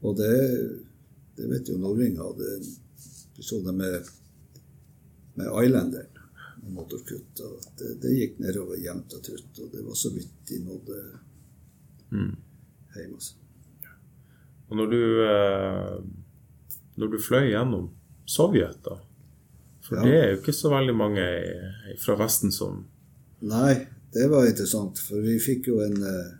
Og 0.00 0.16
det, 0.18 0.32
det 1.36 1.52
vet 1.52 1.70
jo 1.70 1.78
Norring 1.78 2.18
hadde 2.18 2.56
så 3.38 3.60
det 3.62 3.76
med, 3.78 4.10
med 5.38 5.52
Islanderen, 5.62 6.10
med 6.10 6.13
motorkutt. 6.72 7.40
det, 7.78 7.94
det, 8.02 8.12
gikk 8.18 8.38
nedover 8.42 8.80
jevnt 8.80 9.14
og 9.16 9.24
trutt, 9.24 9.58
og 9.60 9.70
det 9.72 9.82
var 9.84 9.98
så 9.98 10.10
vidt 10.14 10.34
de 10.48 10.60
nådde 10.64 11.00
mm. 12.10 12.34
hjem. 12.96 13.14
Altså. 13.14 13.34
Og 14.68 14.78
når 14.80 14.92
du, 14.92 15.02
eh, 15.24 15.96
når 16.96 17.12
du 17.12 17.18
fløy 17.20 17.50
gjennom 17.50 17.90
Sovjet, 18.24 18.78
da? 18.86 18.96
For 19.84 20.00
ja. 20.00 20.04
det 20.06 20.14
er 20.16 20.30
jo 20.32 20.40
ikke 20.40 20.56
så 20.56 20.70
veldig 20.72 20.94
mange 20.96 21.24
fra 22.00 22.16
Vesten 22.16 22.54
som 22.54 22.86
Nei, 23.44 23.74
det 24.14 24.30
var 24.32 24.46
interessant. 24.48 25.00
For 25.04 25.20
vi 25.20 25.34
fikk 25.42 25.68
jo 25.68 25.82
en, 25.84 25.98
eh, 26.08 26.30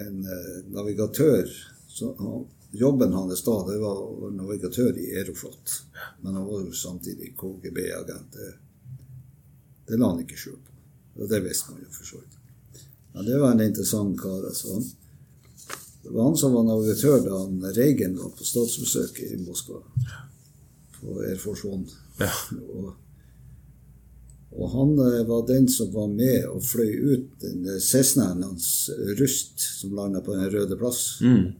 en 0.00 0.22
eh, 0.24 0.54
navigatør 0.72 1.50
så, 1.90 2.14
Jobben 2.76 3.12
hans 3.12 3.42
da 3.44 3.56
det 3.70 3.78
var 3.80 4.00
å 4.02 4.14
være 4.20 4.36
navigatør 4.36 4.98
i 5.00 5.10
Aeroflot. 5.16 5.76
Men 6.20 6.36
han 6.36 6.46
var 6.46 6.64
jo 6.66 6.72
samtidig 6.76 7.32
KGB-agent. 7.38 8.36
Det, 8.36 8.52
det, 9.88 9.96
la 9.96 10.10
han 10.12 10.22
ikke 10.24 10.38
skjul 10.40 10.58
på. 10.60 10.76
Og 11.16 11.30
det 11.30 11.40
visste 11.46 11.72
man 11.72 11.84
jo 11.84 11.92
for 11.94 12.10
så 12.10 12.20
vidt. 12.20 12.84
Men 13.14 13.28
det 13.28 13.40
var 13.40 13.54
en 13.54 13.64
interessant 13.64 14.18
kar. 14.20 14.44
altså. 14.44 14.76
Det 16.02 16.12
var 16.12 16.28
han 16.28 16.36
som 16.36 16.52
var 16.52 16.66
navigatør 16.68 17.24
da 17.24 17.38
han 17.40 17.64
Reagan 17.72 18.18
var 18.20 18.34
på 18.36 18.44
statsbesøk 18.44 19.22
i 19.24 19.40
Moskva. 19.40 19.80
På 21.00 21.20
Air 21.24 21.40
Force 21.40 21.66
One. 21.68 21.88
Ja. 22.20 22.30
Og, 22.76 22.92
og, 24.52 24.66
han 24.72 24.92
eh, 25.06 25.22
var 25.28 25.46
den 25.48 25.66
som 25.68 25.90
var 25.92 26.08
med 26.12 26.46
og 26.48 26.62
fløy 26.64 26.92
ut 27.12 27.40
den 27.42 27.66
Cessnaen 27.80 28.44
hans 28.44 28.90
Rust, 29.18 29.60
som 29.80 29.96
landa 29.96 30.20
på 30.20 30.36
Den 30.36 30.50
røde 30.52 30.78
plass. 30.80 31.18
Mm. 31.24 31.54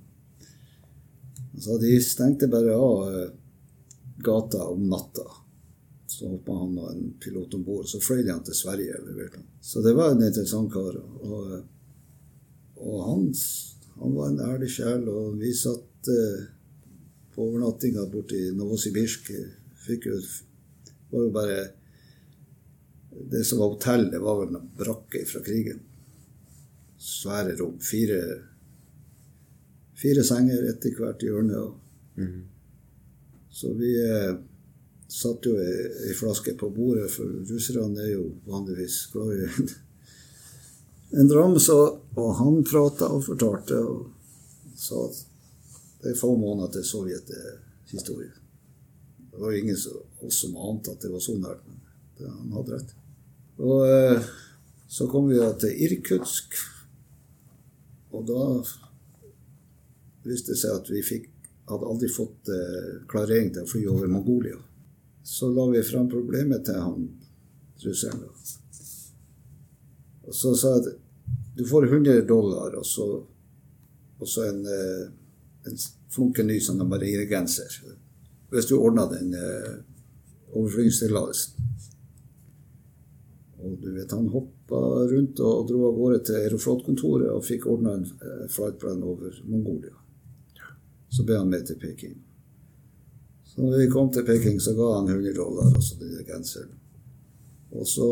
Så 1.61 1.79
de 1.81 1.93
stengte 2.05 2.49
bare 2.53 2.75
av 2.77 3.09
eh, 3.09 3.31
gata 4.25 4.65
om 4.73 4.89
natta. 4.89 5.27
Så 6.07 6.29
hoppa 6.31 6.53
han 6.53 6.77
og 6.79 6.91
en 6.93 7.07
pilot 7.21 7.55
om 7.59 7.65
bord, 7.67 7.89
så 7.91 8.01
fløy 8.01 8.23
de 8.23 8.33
han 8.33 8.45
til 8.47 8.57
Sverige. 8.57 9.01
Leverte. 9.07 9.43
Så 9.61 9.83
det 9.85 9.95
var 9.97 10.15
en 10.15 10.23
interessant 10.25 10.73
kar. 10.73 10.97
Og, 10.97 11.57
og 12.77 13.01
han 13.09 13.31
han 13.97 14.13
var 14.15 14.29
en 14.29 14.43
ærlig 14.45 14.69
sjel, 14.75 15.07
og 15.09 15.39
vi 15.41 15.55
satt 15.57 16.11
eh, 16.13 16.43
på 17.33 17.47
overnattinga 17.47 18.05
borti 18.13 18.43
Novosibirsk. 18.57 19.31
Fikk 19.87 20.11
jo 20.11 20.19
var 21.11 21.23
jo 21.23 21.31
bare 21.31 21.59
Det 23.31 23.45
som 23.49 23.59
var 23.59 23.71
hotell, 23.73 24.11
det 24.11 24.19
var 24.21 24.43
vel 24.43 24.57
en 24.59 24.69
brakke 24.77 25.23
fra 25.25 25.41
krigen. 25.41 25.79
Svære 27.01 27.55
rom. 27.57 27.79
Fire, 27.81 28.19
fire 29.97 30.25
senger 30.25 30.69
etter 30.71 30.95
hvert 30.99 31.25
hjørne. 31.25 31.63
Mm. 32.17 32.45
Så 33.51 33.73
vi 33.79 33.93
eh, 34.03 34.35
satt 35.09 35.47
jo 35.47 35.55
ei, 35.61 35.77
ei, 36.09 36.15
flaske 36.17 36.57
på 36.59 36.71
bordet, 36.75 37.09
for 37.15 37.31
russerne 37.49 38.03
er 38.05 38.13
jo 38.17 38.27
vanligvis 38.49 39.07
glad 39.13 39.37
i 39.37 39.49
en 41.21 41.31
dram, 41.31 41.55
så, 41.63 41.79
og 42.19 42.35
han 42.41 42.65
prata 42.67 43.09
og 43.15 43.25
fortalte 43.25 43.79
og 43.81 44.13
sa 44.77 45.07
at 45.07 45.23
det 46.03 46.13
er 46.13 46.19
få 46.19 46.35
måneder 46.37 46.75
til 46.75 46.85
Sovjet 46.85 47.31
er 47.33 47.55
historie. 47.89 48.33
Det 49.31 49.41
var 49.41 49.55
ingen 49.57 49.79
som, 49.79 50.03
oss 50.27 50.43
som 50.43 50.57
ante 50.61 50.93
at 50.93 51.03
det 51.03 51.13
var 51.13 51.23
så 51.25 51.37
nært, 51.39 51.63
men 51.67 51.81
det, 52.19 52.29
han 52.29 52.53
hadde 52.59 52.77
rett. 52.77 52.93
Og 53.57 53.87
eh, 53.89 54.29
så 54.93 55.09
kom 55.11 55.31
vi 55.31 55.41
til 55.63 55.87
Irkutsk, 55.87 56.59
og 58.13 58.27
da 58.29 58.43
viste 60.27 60.55
det 60.55 60.61
seg 60.61 60.81
at 60.81 60.91
vi 60.91 61.03
fikk, 61.05 61.31
hadde 61.71 61.89
aldri 61.91 62.11
fått 62.13 62.51
eh, 62.53 62.93
klarering 63.11 63.53
til 63.55 63.65
å 63.65 63.71
fly 63.71 63.83
over 63.91 64.11
Mongolia. 64.11 64.59
Så 65.27 65.51
la 65.51 65.65
vi 65.73 65.83
fram 65.83 66.07
problemet 66.11 66.65
til 66.67 66.79
han 66.79 67.09
russeren. 67.83 68.29
Og 70.27 70.35
så 70.35 70.55
sa 70.59 70.77
jeg 70.77 70.97
du 71.57 71.65
får 71.65 71.87
100 71.89 72.21
dollar 72.29 72.75
og 72.77 72.87
så, 72.87 73.07
og 74.19 74.29
så 74.29 74.45
en, 74.51 74.67
eh, 74.69 75.07
en 75.71 75.79
flunke 76.13 76.45
ny 76.45 76.59
sånn 76.61 76.83
marinegenser. 76.85 77.79
Hvis 78.53 78.69
du 78.69 78.77
ordner 78.77 79.09
den 79.11 79.33
eh, 79.35 79.79
overflygingstillatelsen. 80.53 81.65
Og 83.65 83.79
du 83.81 83.89
vet, 83.95 84.13
han 84.13 84.29
hoppa 84.31 84.81
rundt 85.11 85.41
og 85.43 85.65
dro 85.71 85.87
av 85.89 85.97
gårde 85.97 86.21
til 86.29 86.37
Aeroflot-kontoret 86.43 87.33
og 87.33 87.45
fikk 87.45 87.67
ordna 87.73 87.97
en 87.97 88.05
eh, 88.05 88.45
flightplan 88.53 89.03
over 89.03 89.41
Mongolia. 89.49 89.97
Så 91.17 91.25
ble 91.25 91.41
han 91.41 91.49
med 91.51 91.65
til 91.69 91.79
Peking. 91.81 92.17
Så 93.49 93.63
når 93.63 93.79
vi 93.81 93.91
kom 93.93 94.11
til 94.13 94.27
Peking, 94.27 94.61
så 94.61 94.75
ga 94.77 94.91
han 94.99 95.09
100 95.09 95.33
dollar, 95.37 95.71
altså 95.73 95.97
den 96.01 96.25
genseren. 96.29 96.75
Og 97.73 97.89
så 97.89 98.09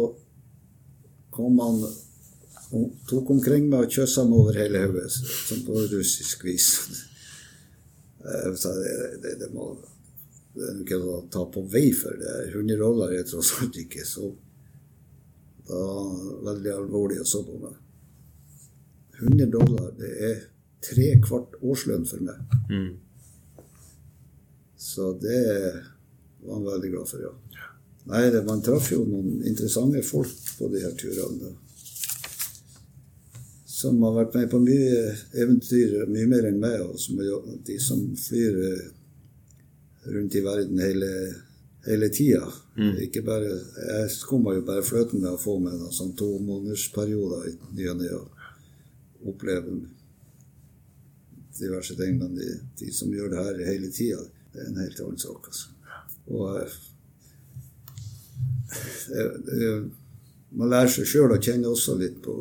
kom 1.34 1.58
han 1.60 1.82
og 2.74 2.94
tok 3.08 3.34
omkring 3.34 3.68
meg 3.68 3.86
og 3.86 3.92
kyssa 3.92 4.24
meg 4.24 4.38
over 4.40 4.56
hele 4.58 4.86
hodet, 4.86 5.10
som 5.12 5.60
på 5.66 5.84
russisk 5.92 6.46
vis. 6.48 6.70
Jeg 8.24 8.56
sa 8.56 8.72
det, 8.78 8.94
det, 9.20 9.34
det 9.42 9.50
må 9.52 9.74
det 10.54 10.66
er 10.70 10.82
ikke 10.84 11.00
å 11.02 11.16
ta 11.34 11.42
på 11.50 11.64
vei 11.66 11.88
for 11.98 12.14
det. 12.18 12.34
100 12.52 12.78
dollar 12.78 13.12
er 13.12 13.26
tross 13.26 13.56
alt 13.58 13.74
ikke 13.80 14.04
så 14.06 14.30
Da 15.66 15.80
veldig 16.44 16.72
alvorlig 16.74 17.22
å 17.22 17.26
så 17.26 17.40
på 17.42 17.56
meg. 17.58 17.74
100 19.18 19.48
dollar, 19.50 19.88
det 19.98 20.10
er 20.28 20.42
tre 20.84 21.08
kvart 21.24 21.56
årslønn 21.62 22.06
for 22.08 22.24
meg. 22.24 22.56
Mm. 22.70 22.92
Så 24.84 25.12
det 25.22 25.42
var 26.44 26.58
han 26.58 26.66
veldig 26.68 26.90
glad 26.92 27.08
for, 27.08 27.24
ja. 27.24 27.32
Nei, 28.04 28.26
det, 28.30 28.42
man 28.44 28.60
traff 28.62 28.90
jo 28.92 29.04
noen 29.08 29.38
interessante 29.48 30.02
folk 30.04 30.32
på 30.58 30.68
de 30.72 30.82
her 30.82 30.92
turene. 31.00 31.54
Som 33.64 34.02
har 34.04 34.12
vært 34.18 34.36
med 34.36 34.50
på 34.52 34.60
mye 34.60 35.14
eventyr, 35.40 36.04
mye 36.12 36.28
mer 36.28 36.50
enn 36.50 36.60
meg. 36.60 36.82
Og 36.84 37.00
som, 37.00 37.22
de 37.64 37.78
som 37.80 38.04
flyr 38.20 38.60
eh, 38.68 38.84
rundt 40.12 40.36
i 40.36 40.44
verden 40.44 40.84
hele, 40.84 41.10
hele 41.88 42.12
tida. 42.12 42.44
Mm. 42.76 42.92
Ikke 43.08 43.24
bare, 43.24 43.56
jeg 43.88 44.12
skumma 44.12 44.52
jo 44.58 44.66
bare 44.68 44.84
fløten 44.84 45.24
med 45.24 45.32
å 45.32 45.40
få 45.40 45.56
med 45.64 45.78
noen 45.78 45.96
sånn 45.96 46.12
tomånedersperioder 46.20 47.48
i 47.50 47.56
ny 47.78 47.90
og 47.92 48.00
ne 48.02 48.14
og 48.20 49.28
oppleve 49.32 49.78
diverse 51.58 51.96
ting. 51.98 52.18
Men 52.18 52.34
de, 52.38 52.48
de, 52.78 52.90
som 52.92 53.12
gjør 53.12 53.30
det 53.32 53.44
her 53.44 53.62
hele 53.68 53.90
tida, 53.92 54.20
det 54.52 54.62
er 54.62 54.70
en 54.70 54.82
helt 54.82 55.00
annen 55.04 55.20
sak. 55.20 55.48
altså. 55.50 55.70
Og 56.26 56.60
eh, 56.60 56.76
det, 59.08 59.24
det, 59.46 59.72
man 60.54 60.70
lærer 60.70 60.92
seg 60.92 61.08
sjøl 61.08 61.34
å 61.34 61.40
kjenne 61.42 61.70
også 61.70 61.96
litt 62.00 62.20
på 62.24 62.34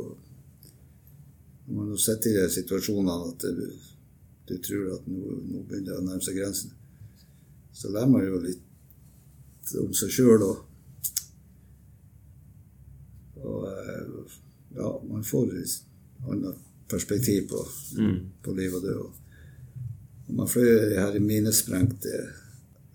Når 1.63 1.73
man 1.73 1.97
sitter 1.99 2.29
i 2.29 2.41
de 2.41 2.49
situasjonene 2.51 3.31
at 3.31 3.45
du, 3.57 3.67
du 4.49 4.57
tror 4.63 4.89
at 4.97 5.05
nå, 5.07 5.37
nå 5.47 5.61
begynner 5.67 5.93
det 5.93 5.97
å 5.97 6.03
nærme 6.03 6.23
seg 6.25 6.35
grensen, 6.37 6.73
så 7.73 7.91
lærer 7.93 8.11
man 8.11 8.25
jo 8.25 8.41
litt 8.43 9.73
om 9.79 9.93
seg 9.95 10.11
sjøl 10.11 10.43
og 10.49 10.69
Og 13.43 13.65
eh, 13.67 14.35
ja, 14.77 14.89
man 15.09 15.23
får 15.27 15.49
et 15.59 15.73
annet 16.31 16.72
perspektiv 16.93 17.49
på, 17.49 17.65
Mm. 17.97 18.15
på 18.45 18.55
liv 18.57 18.77
og 18.77 18.85
død. 18.85 19.03
Og 20.29 20.37
man 20.39 20.47
fløy 20.47 20.95
her 20.95 21.17
i 21.17 21.19
minesprengte 21.19 22.23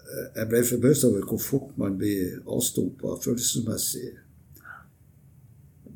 jeg 0.09 0.49
ble 0.49 0.63
forbauset 0.67 1.07
over 1.09 1.27
hvor 1.29 1.41
fort 1.43 1.77
man 1.81 1.97
blir 2.01 2.39
avstumpa 2.49 3.17
følelsesmessig. 3.23 4.11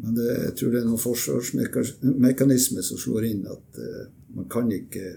Men 0.02 0.16
det, 0.18 0.28
jeg 0.48 0.54
tror 0.58 0.72
det 0.72 0.80
er 0.80 0.88
noen 0.88 1.02
forsvarsmekanismer 1.02 2.84
som 2.86 2.98
slår 3.00 3.28
inn, 3.28 3.44
at 3.50 3.78
uh, 3.78 4.02
man 4.36 4.48
kan 4.52 4.72
ikke 4.74 5.14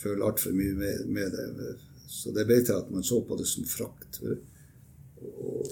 føle 0.00 0.24
altfor 0.24 0.56
mye 0.56 0.78
med, 0.78 1.04
med, 1.12 1.36
det. 1.36 1.74
Så 2.08 2.32
det 2.34 2.46
ble 2.48 2.58
til 2.64 2.78
at 2.78 2.88
man 2.90 3.04
så 3.06 3.20
på 3.26 3.36
det 3.38 3.46
som 3.46 3.68
frakt. 3.68 4.22
Og, 4.24 5.68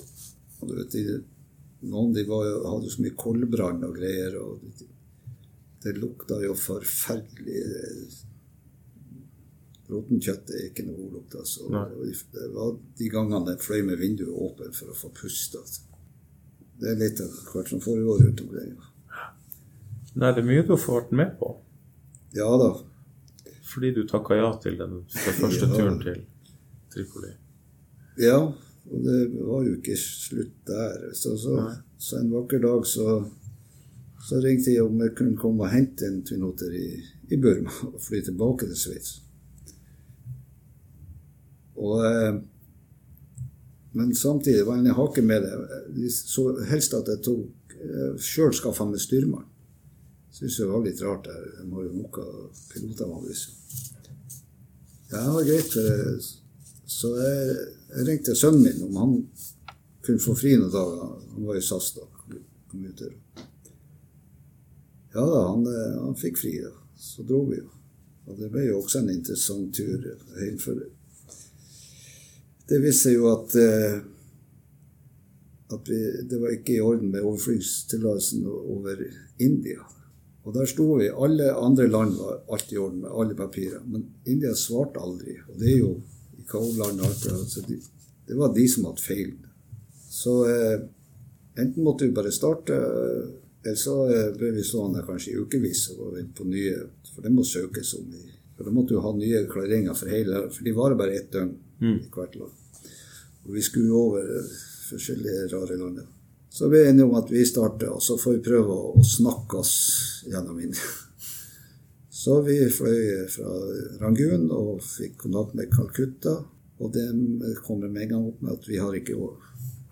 og 0.61 0.69
du 0.69 0.75
vet, 0.77 0.93
de, 0.93 1.17
noen 1.89 2.13
de 2.15 2.27
var, 2.29 2.51
hadde 2.75 2.93
så 2.93 3.03
mye 3.03 3.17
koldbrann 3.19 3.87
og 3.89 3.97
greier, 3.97 4.37
og 4.43 4.61
det, 4.77 4.91
det 5.85 5.95
lukta 5.99 6.41
jo 6.43 6.55
forferdelig 6.59 7.63
Råttent 9.89 10.21
kjøtt 10.27 10.51
er 10.53 10.67
ikke 10.69 10.85
noe 10.85 10.99
god 11.01 11.13
lukt. 11.17 11.35
Altså. 11.41 11.69
Det 12.35 12.49
var 12.53 12.75
de 12.99 13.07
gangene 13.09 13.55
jeg 13.55 13.63
fløy 13.65 13.79
med 13.87 13.97
vinduet 14.03 14.35
åpent 14.37 14.77
for 14.77 14.93
å 14.93 14.97
få 14.99 15.09
puste. 15.17 15.63
Altså. 15.63 15.87
Det 16.79 16.91
er 16.93 16.99
litt 17.01 17.23
av 17.25 17.33
hvert 17.55 17.71
som 17.73 17.81
foregår 17.81 18.21
rundt 18.27 18.43
omkring. 18.45 18.75
Nei, 20.19 20.33
det 20.35 20.43
er 20.43 20.49
mye 20.51 20.67
du 20.67 20.75
har 20.75 20.83
vært 20.85 21.15
med 21.17 21.33
på. 21.41 21.55
Ja 22.37 22.51
da. 22.61 22.69
Fordi 23.69 23.95
du 23.97 24.03
takka 24.09 24.37
ja 24.37 24.51
til 24.61 24.77
den, 24.81 25.01
den 25.09 25.37
første 25.41 25.67
Ja. 25.71 25.73
turen 25.79 25.99
til 26.05 26.21
Tripoli. 26.93 27.33
Ja, 28.21 28.39
og 28.45 29.03
det 29.09 29.19
var 29.41 29.65
jo 29.65 29.75
ikke 29.79 29.97
slutt 30.01 30.55
der. 30.69 31.09
Så, 31.17 31.37
så, 31.41 31.57
så 31.97 32.21
en 32.21 32.33
vakker 32.33 32.61
dag 32.61 32.85
så, 32.89 33.23
så 34.29 34.43
ringte 34.45 34.75
jeg 34.75 34.85
om 34.85 34.99
jeg 35.01 35.15
kunne 35.17 35.39
komme 35.41 35.65
og 35.65 35.73
hente 35.73 36.05
en 36.05 36.21
Twin 36.27 36.45
Otter 36.45 36.73
i, 36.77 36.89
i 37.33 37.39
Burma 37.41 37.73
og 37.89 38.01
fly 38.05 38.21
tilbake 38.27 38.69
til 38.69 38.77
Sveits. 38.77 39.15
Og, 41.79 42.03
eh, 42.05 42.35
men 43.97 44.15
samtidig 44.15 44.67
var 44.67 44.77
det 44.77 44.91
en 44.91 44.99
hake 44.99 45.25
med 45.25 45.47
det. 45.47 45.81
De 45.97 46.11
så 46.13 46.45
helst 46.69 46.97
at 46.99 47.09
jeg 47.09 47.23
tok 47.25 47.79
eh, 47.79 48.19
sjøl 48.21 48.53
skaffa 48.53 48.85
meg 48.91 49.01
styrmann. 49.01 49.49
Syns 50.35 50.59
det 50.61 50.69
var 50.69 50.85
litt 50.85 51.01
rart. 51.03 51.25
Der. 51.25 51.49
De 51.63 51.71
har 51.73 51.87
jo 51.89 51.97
nok 52.03 52.21
av 52.21 52.63
piloter 52.75 53.09
vanligvis. 53.09 53.47
Ja, 55.09 55.23
det 55.25 55.37
var 55.39 55.49
greit. 55.49 55.73
For 55.73 56.91
så 56.99 57.15
jeg, 57.17 57.61
jeg 57.95 58.11
ringte 58.11 58.37
sønnen 58.37 58.67
min 58.67 58.85
om 58.91 59.01
han 59.01 59.21
kunne 60.05 60.21
få 60.21 60.37
fri 60.37 60.59
noen 60.59 60.75
dager. 60.75 61.17
Han 61.33 61.49
var 61.49 61.57
i 61.57 61.65
SAS 61.65 61.95
da. 61.97 62.05
Commuter. 62.69 63.15
Ja 65.15 65.25
da, 65.25 65.43
han, 65.49 65.67
eh, 65.67 65.99
han 66.03 66.17
fikk 66.19 66.39
fri. 66.39 66.55
da. 66.63 66.75
Så 66.99 67.25
dro 67.27 67.45
vi 67.49 67.59
jo. 67.61 67.69
Og 68.29 68.39
det 68.39 68.51
ble 68.53 68.67
jo 68.69 68.79
også 68.83 69.03
en 69.03 69.11
interessant 69.11 69.75
tur. 69.75 70.05
helt 70.39 70.63
for 70.63 70.81
det 72.69 72.83
viste 72.85 73.09
seg 73.09 73.15
jo 73.17 73.29
at, 73.33 73.55
eh, 73.57 74.01
at 75.73 75.87
vi, 75.89 76.01
det 76.29 76.41
var 76.41 76.53
ikke 76.53 76.75
i 76.75 76.83
orden 76.85 77.15
med 77.15 77.25
overflygstillatelsen 77.25 78.45
over 78.49 79.01
India. 79.41 79.87
Og 80.45 80.55
der 80.57 80.69
sto 80.69 80.87
vi. 80.99 81.09
Alle 81.09 81.49
andre 81.57 81.89
land 81.89 82.17
var 82.21 82.43
alt 82.53 82.73
i 82.73 82.81
orden 82.81 83.03
med 83.05 83.13
alle 83.13 83.37
papirer. 83.37 83.81
Men 83.89 84.05
India 84.29 84.55
svarte 84.57 85.01
aldri. 85.01 85.39
Og 85.49 85.57
det 85.61 85.73
er 85.73 85.79
jo 85.79 85.95
i 86.37 86.45
Kaoland 86.49 87.01
alt 87.05 87.25
det 87.25 87.33
der, 87.33 87.49
så 87.49 87.65
de, 87.69 87.81
det 88.29 88.37
var 88.37 88.55
de 88.55 88.69
som 88.69 88.89
hadde 88.89 89.05
feil. 89.05 89.35
Så 90.09 90.37
eh, 90.49 90.79
enten 91.57 91.85
måtte 91.85 92.05
vi 92.09 92.17
bare 92.17 92.33
starte, 92.33 92.77
eh, 92.77 93.27
eller 93.69 93.79
så 93.81 93.95
eh, 94.11 94.33
ble 94.37 94.51
vi 94.57 94.65
stående 94.67 95.05
kanskje 95.07 95.33
i 95.35 95.39
ukevis 95.45 95.85
og 95.97 96.17
vente 96.17 96.37
på 96.41 96.49
nye, 96.49 96.75
for 97.15 97.25
det 97.25 97.33
må 97.35 97.45
søkes 97.47 97.95
om. 98.01 98.11
i 98.15 98.35
for 98.57 98.67
Da 98.67 98.73
måtte 98.75 98.97
du 98.97 99.01
ha 99.05 99.13
nye 99.15 99.45
klareringer 99.47 99.95
for 99.95 100.11
hele 100.11 100.49
For 100.51 100.65
de 100.67 100.73
varer 100.75 100.99
bare 100.99 101.15
ett 101.21 101.33
døgn 101.33 101.57
Mm. 101.81 101.99
i 102.03 102.09
hvert 102.11 102.35
land. 102.35 102.51
Og 103.47 103.53
vi 103.55 103.63
skulle 103.63 103.95
over 103.95 104.19
eh, 104.19 104.47
forskjellige 104.89 105.45
rare 105.53 105.77
land. 105.79 106.01
Så 106.51 106.67
vi 106.73 106.81
er 106.81 106.89
enige 106.91 107.05
om 107.07 107.15
at 107.15 107.31
vi 107.31 107.45
starter, 107.47 107.93
og 107.95 108.03
så 108.03 108.17
får 108.19 108.33
vi 108.35 108.41
prøve 108.49 108.75
å 108.75 109.05
snakke 109.07 109.61
oss 109.61 109.75
gjennom 110.27 110.59
inn. 110.59 110.75
Så 112.19 112.41
vi 112.43 112.57
fløy 112.67 113.29
fra 113.31 113.53
Rangoon 114.01 114.49
og 114.51 114.81
fikk 114.83 115.21
kontakt 115.23 115.55
med 115.55 115.71
Calcutta. 115.71 116.33
Og 116.83 116.91
de 116.93 117.05
kommer 117.63 117.89
med 117.89 118.03
en 118.03 118.11
gang 118.11 118.27
opp 118.33 118.43
med 118.43 118.57
at 118.57 118.67
vi 118.67 118.81
har 118.83 118.95
ikke 118.99 119.15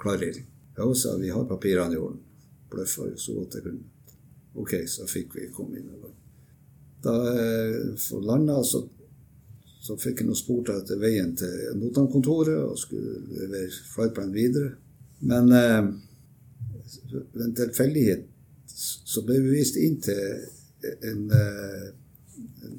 klarering. 0.03 0.43
Ja, 0.77 0.89
sa 0.95 1.15
vi 1.23 1.31
har 1.31 1.47
papirene 1.47 1.95
i 1.95 2.01
orden. 2.03 2.19
Bløffa 2.71 3.11
jo 3.11 3.19
så 3.21 3.35
godt 3.37 3.59
jeg 3.59 3.67
kunne. 3.67 4.13
Ok, 4.57 4.73
så 4.89 5.07
fikk 5.09 5.37
vi 5.37 5.51
komme 5.55 5.79
inn. 5.79 5.91
Da 7.05 7.15
jeg 7.29 8.23
landa, 8.25 8.57
så, 8.65 8.83
så 9.85 9.97
fikk 10.01 10.23
jeg 10.23 10.31
noe 10.31 10.39
spurt 10.39 10.73
etter 10.73 10.99
veien 11.01 11.35
til 11.39 11.77
Notam-kontoret 11.79 12.57
og 12.65 12.79
skulle 12.81 13.21
levere 13.37 13.71
flightplan 13.93 14.33
videre. 14.35 14.73
Men 15.29 15.53
eh, 15.53 15.83
ved 17.33 17.45
en 17.45 17.55
tilfeldighet 17.57 18.27
så 18.77 19.23
ble 19.25 19.39
vi 19.45 19.57
vist 19.59 19.79
inn 19.81 20.01
til 20.05 20.21
en, 21.11 21.23
eh, 21.33 21.87
en 22.67 22.79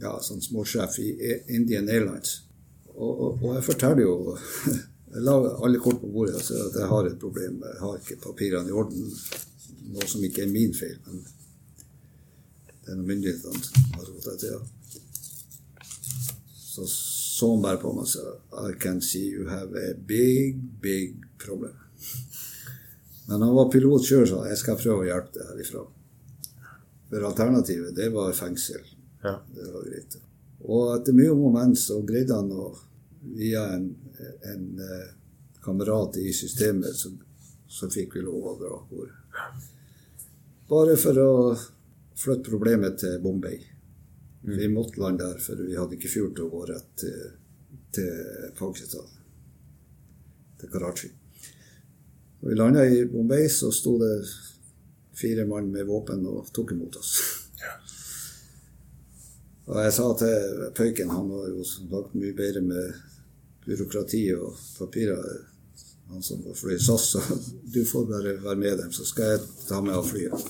ja, 0.00 0.16
sånn 0.24 0.42
småsjef 0.44 0.98
i 1.04 1.10
Indian 1.56 1.88
Airlines. 1.88 2.40
Og, 2.96 3.10
og, 3.10 3.44
og 3.44 3.54
jeg 3.56 3.66
forteller 3.70 4.04
jo 4.04 4.16
la 5.10 5.36
alle 5.64 5.78
kort 5.82 6.00
på 6.00 6.10
bordet 6.12 6.36
og 6.38 6.44
si 6.44 6.54
at 6.54 6.76
jeg 6.78 6.88
har 6.90 7.06
et 7.06 7.18
problem. 7.18 7.62
Jeg 7.66 7.80
har 7.82 7.96
ikke 7.98 8.22
papirene 8.22 8.70
i 8.70 8.76
orden. 8.82 9.06
Noe 9.90 10.06
som 10.06 10.24
ikke 10.24 10.44
er 10.44 10.52
min 10.52 10.74
feil, 10.76 10.98
men 11.06 11.24
det 11.24 12.92
er 12.92 12.98
noe 12.98 13.08
myndighetene 13.08 13.86
har 13.96 14.06
rota 14.06 14.36
til. 14.38 14.60
Så 16.54 16.86
så 17.40 17.54
han 17.54 17.62
bare 17.64 17.80
på 17.80 17.90
meg 17.96 18.04
og 18.04 18.08
sa 18.10 18.66
I 18.68 18.74
can 18.76 18.98
see 19.00 19.30
you 19.32 19.46
have 19.48 19.72
a 19.72 19.94
big, 19.94 20.58
big 20.82 21.14
problem. 21.40 21.72
Men 23.30 23.42
han 23.46 23.54
var 23.56 23.70
pilot 23.72 24.04
sjøl, 24.04 24.26
så 24.28 24.42
jeg 24.44 24.58
skal 24.60 24.76
prøve 24.76 25.06
å 25.06 25.08
hjelpe 25.08 25.38
deg 25.38 25.52
herifra. 25.54 25.84
For 27.08 27.24
alternativet, 27.30 27.94
det 27.96 28.10
var 28.12 28.36
fengsel. 28.36 28.84
Ja. 29.24 29.38
Det 29.56 29.70
var 29.70 29.86
greit. 29.86 30.18
Og 30.66 30.92
etter 30.98 31.16
mye 31.16 31.32
om 31.32 31.46
og 31.48 31.54
men 31.54 31.72
så 31.80 32.02
greide 32.04 32.36
han 32.36 32.52
å 32.52 32.66
via 33.38 33.64
en, 33.78 33.88
en 34.52 34.78
eh, 34.78 35.08
kamerat 35.64 36.16
i 36.16 36.32
systemet, 36.32 36.96
så, 36.96 37.12
så 37.68 37.90
fikk 37.90 38.16
vi 38.16 38.24
lov 38.24 38.46
å 38.52 38.56
dra 38.60 38.72
av 38.76 38.88
gårde. 38.90 39.18
Bare 40.70 40.96
for 41.00 41.18
å 41.18 41.32
flytte 42.20 42.50
problemet 42.50 43.00
til 43.02 43.18
Bombay. 43.22 43.58
Vi 44.42 44.68
måtte 44.72 45.00
lande 45.00 45.26
der, 45.26 45.40
for 45.42 45.60
vi 45.60 45.76
hadde 45.76 45.96
ikke 45.98 46.12
fjord 46.12 46.36
til 46.36 46.46
å 46.46 46.52
gå 46.52 46.60
rett 46.70 46.92
til, 47.02 47.32
til 47.96 48.52
Pakistan. 48.58 49.10
Til 50.60 50.72
Karachi. 50.72 51.10
Når 52.40 52.48
vi 52.48 52.56
landa 52.56 52.86
i 52.86 53.04
Bombay, 53.10 53.48
så 53.52 53.72
sto 53.74 53.98
det 54.00 54.14
fire 55.20 55.44
mann 55.48 55.68
med 55.72 55.88
våpen 55.88 56.24
og 56.30 56.48
tok 56.56 56.72
imot 56.72 56.96
oss. 56.96 57.16
Og 59.70 59.76
jeg 59.84 59.92
sa 59.94 60.06
til 60.18 60.62
pøyken, 60.74 61.12
han 61.12 61.28
var 61.30 61.50
jo 61.52 61.64
som 61.66 61.90
sagt 61.92 62.16
mye 62.18 62.34
bedre 62.34 62.62
med 62.64 63.09
byråkrati 63.70 64.24
og 64.34 64.58
papirer, 64.78 65.40
han 66.10 66.22
som 66.26 66.42
var 66.42 66.58
fløy 66.58 66.78
SAS, 66.82 67.10
sa 67.14 67.22
du 67.70 67.84
får 67.86 68.06
bare 68.08 68.36
være 68.42 68.58
med 68.58 68.78
dem, 68.82 68.92
så 68.92 69.06
skal 69.06 69.34
jeg 69.34 69.42
ta 69.68 69.78
med 69.84 69.94
av 69.94 70.08
flyet. 70.08 70.46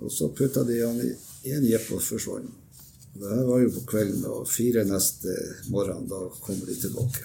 Og 0.00 0.12
så 0.12 0.28
putta 0.36 0.64
de 0.68 0.80
han 0.80 1.00
i 1.00 1.54
en 1.56 1.64
jepp 1.64 1.88
og 1.96 2.02
forsvant. 2.04 2.56
Det 3.10 3.28
her 3.28 3.42
var 3.48 3.62
jo 3.64 3.72
på 3.74 3.84
kvelden, 3.90 4.24
og 4.30 4.48
fire 4.48 4.84
neste 4.86 5.34
morgen, 5.72 6.06
da 6.08 6.20
kommer 6.44 6.68
de 6.68 6.76
tilbake. 6.78 7.24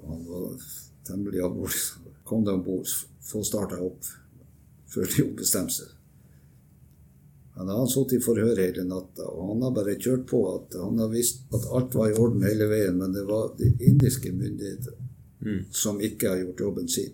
Og 0.00 0.08
han 0.10 0.24
var 0.26 0.66
temmelig 1.06 1.44
alvorlig. 1.44 1.84
Kom 2.26 2.44
de 2.44 2.56
om 2.56 2.64
bord, 2.66 2.88
få 3.22 3.44
starta 3.46 3.78
opp 3.84 4.08
før 4.92 5.08
de 5.08 5.24
ombestemte 5.28 5.78
seg. 5.78 6.01
Men 7.54 7.68
han 7.68 7.88
satt 7.88 8.14
i 8.16 8.20
forhør 8.22 8.56
hele 8.56 8.84
natta, 8.88 9.26
og 9.28 9.50
han 9.50 9.64
har 9.66 9.74
bare 9.76 9.98
kjørt 10.00 10.24
på 10.30 10.40
at 10.54 10.76
han 10.80 11.00
har 11.02 11.10
visst 11.12 11.42
at 11.52 11.66
alt 11.76 11.94
var 11.94 12.08
i 12.08 12.16
orden 12.16 12.46
hele 12.48 12.68
veien, 12.70 12.96
men 12.96 13.12
det 13.12 13.26
var 13.28 13.52
de 13.58 13.68
indiske 13.84 14.32
myndigheter 14.32 14.96
som 15.74 16.00
ikke 16.00 16.30
har 16.30 16.40
gjort 16.40 16.60
jobben 16.60 16.88
sin. 16.88 17.12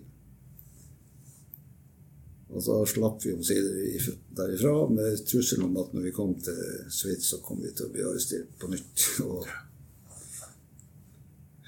Og 2.49 2.63
så 2.63 2.79
slapp 2.89 3.25
vi 3.25 3.33
omsider 3.33 4.13
derifra 4.37 4.87
med 4.89 5.25
trussel 5.27 5.63
om 5.67 5.75
at 5.77 5.91
når 5.93 6.07
vi 6.07 6.13
kom 6.13 6.33
til 6.41 6.61
Sveits, 6.89 7.29
så 7.29 7.41
kom 7.45 7.61
vi 7.61 7.69
til 7.73 7.85
å 7.85 7.93
bli 7.93 8.05
arrestert 8.05 8.55
på 8.61 8.71
nytt. 8.71 9.03
Og 9.27 9.45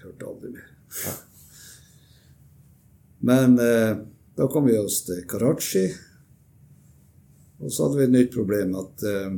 hørte 0.01 0.29
aldri 0.31 0.53
mer. 0.55 0.71
Men 3.21 3.59
eh, 3.61 3.99
da 4.37 4.47
kom 4.49 4.65
vi 4.65 4.79
oss 4.81 5.03
til 5.05 5.21
Karachi. 5.29 5.85
Og 7.61 7.69
så 7.69 7.85
hadde 7.85 7.99
vi 7.99 8.07
et 8.07 8.15
nytt 8.15 8.33
problem 8.33 8.73
at 8.79 9.03
eh, 9.05 9.33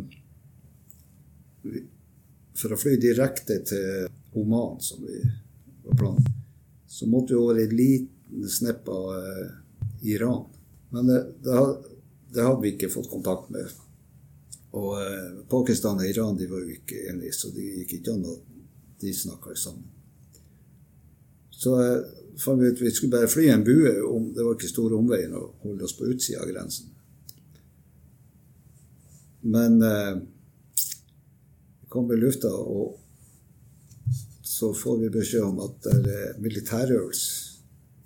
for 2.58 2.74
å 2.74 2.80
fly 2.80 2.96
direkte 3.02 3.60
til 3.68 4.08
Oman, 4.40 4.80
som 4.82 5.04
vi 5.04 5.20
var 5.84 5.98
planen, 6.00 6.28
så 6.88 7.08
måtte 7.10 7.34
vi 7.34 7.40
over 7.42 7.60
en 7.60 7.76
liten 7.76 8.50
snepp 8.50 8.88
av 8.90 9.10
eh, 9.18 9.48
Iran. 10.14 10.46
Men 10.94 11.10
det, 11.10 11.20
det, 11.44 11.60
det, 12.34 12.42
hadde 12.42 12.62
vi 12.62 12.74
ikke 12.76 12.92
fått 12.94 13.12
kontakt 13.12 13.50
med. 13.54 13.72
Og 14.78 14.96
eh, 15.02 15.42
Pakistan 15.50 16.02
og 16.02 16.08
Iran 16.08 16.38
de 16.40 16.50
var 16.52 16.64
jo 16.64 16.78
ikke 16.78 17.08
enige, 17.12 17.36
så 17.36 17.52
det 17.54 17.66
gikk 17.66 17.98
ikke 18.00 18.16
an 18.16 18.28
at 18.30 18.52
de 19.04 19.14
snakka 19.18 19.56
sammen. 19.58 19.90
Så 21.50 21.76
eh, 21.82 22.00
fant 22.40 22.62
vi 22.62 22.72
ut 22.72 22.82
vi 22.82 22.94
skulle 22.94 23.18
bare 23.18 23.32
fly 23.32 23.50
en 23.52 23.66
bue. 23.66 23.98
Om, 24.08 24.32
det 24.36 24.46
var 24.46 24.58
ikke 24.58 24.72
store 24.72 25.00
omveien 25.02 25.36
å 25.38 25.48
holde 25.66 25.88
oss 25.88 25.98
på 25.98 26.10
utsida 26.14 26.44
av 26.46 26.52
grensen. 26.54 26.93
Men 29.44 29.82
eh, 29.82 30.18
kom 31.92 32.12
i 32.12 32.18
lufta, 32.18 32.48
og 32.48 33.00
så 34.42 34.74
får 34.74 34.98
vi 35.02 35.10
beskjed 35.10 35.44
om 35.44 35.60
at 35.66 35.90
det 36.06 36.14
er 36.28 36.40
militærøvelse 36.40 37.52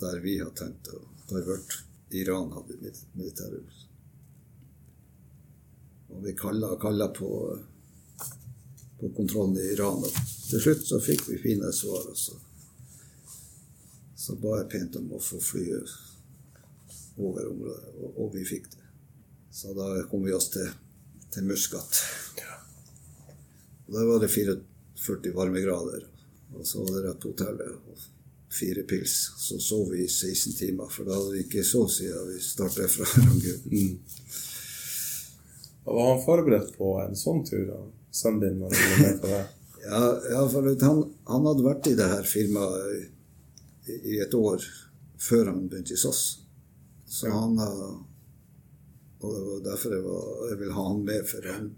der 0.02 0.20
vi 0.22 0.38
har 0.40 0.50
tenkt 0.58 0.90
å 0.94 1.02
vært 1.30 1.80
Iran 2.16 2.52
hadde 2.56 2.78
militærøvelse. 3.18 3.86
Og 6.14 6.24
vi 6.24 6.34
kalla 6.38 6.72
og 6.74 6.82
kalla 6.82 7.08
på, 7.14 7.30
på 9.00 9.10
kontrollen 9.18 9.58
i 9.60 9.72
Iran. 9.74 10.06
Og 10.06 10.20
til 10.50 10.64
slutt 10.64 10.86
så 10.88 11.02
fikk 11.04 11.28
vi 11.30 11.42
fine 11.42 11.72
svar. 11.76 12.08
Og 12.10 12.18
så, 12.18 12.38
så 14.16 14.38
ba 14.42 14.62
jeg 14.62 14.72
pent 14.72 14.98
om 15.02 15.14
å 15.14 15.22
få 15.22 15.42
flyet 15.44 15.98
over 17.18 17.50
området, 17.50 17.94
og, 17.98 18.20
og 18.24 18.34
vi 18.38 18.46
fikk 18.46 18.70
det. 18.74 18.86
Så 19.52 19.74
da 19.78 19.90
kom 20.10 20.26
vi 20.26 20.36
oss 20.38 20.52
til 20.54 20.70
til 21.34 21.48
Muskat. 21.48 22.02
Og 23.88 23.94
Der 23.94 24.06
var 24.06 24.20
det 24.20 24.30
44 24.30 25.34
varmegrader. 25.34 26.08
Og 26.56 26.68
så 26.68 26.84
var 26.84 26.96
det 26.96 27.08
rett 27.08 27.20
på 27.22 27.34
hotellet. 27.34 27.72
og 27.72 28.54
Fire 28.60 28.84
pils. 28.84 29.32
Så 29.38 29.60
sov 29.60 29.92
vi 29.92 30.04
i 30.04 30.08
16 30.08 30.54
timer, 30.54 30.88
for 30.90 31.06
da 31.06 31.16
hadde 31.16 31.36
vi 31.36 31.44
ikke 31.44 31.64
så 31.64 31.84
siden 31.92 32.32
vi 32.32 32.40
startet 32.42 32.92
fra 32.92 33.06
Rangoon. 33.16 33.62
Mm. 33.72 34.00
Var 35.84 36.10
han 36.14 36.26
forberedt 36.26 36.74
på 36.78 36.96
en 37.00 37.16
sånn 37.16 37.46
tur? 37.48 37.70
Sønnen 38.12 38.42
din 38.44 38.60
når 38.60 38.74
han 38.74 38.82
ble 38.82 39.06
med 39.06 39.22
på 39.22 39.32
det? 39.32 39.44
ja, 39.88 40.02
ja, 40.32 40.42
for 40.52 40.68
han, 40.68 41.04
han, 41.30 41.48
hadde 41.48 41.68
vært 41.68 41.88
i 41.92 41.96
det 42.00 42.08
her 42.12 42.28
firmaet 42.28 42.90
i, 43.88 44.00
i 44.16 44.20
et 44.24 44.36
år 44.36 44.64
før 45.22 45.52
han 45.52 45.68
begynte 45.70 45.96
i 45.96 46.00
SAS. 46.00 46.24
Så 47.08 47.30
ja. 47.30 47.36
han 47.36 47.56
har 47.62 47.78
og 49.22 49.34
det 49.34 49.44
var 49.44 49.64
derfor 49.66 49.96
jeg, 49.96 50.04
var, 50.06 50.28
jeg 50.52 50.60
ville 50.62 50.78
ha 50.78 50.86
han 50.88 51.04
med. 51.08 51.26
For 51.30 51.50
han, 51.52 51.72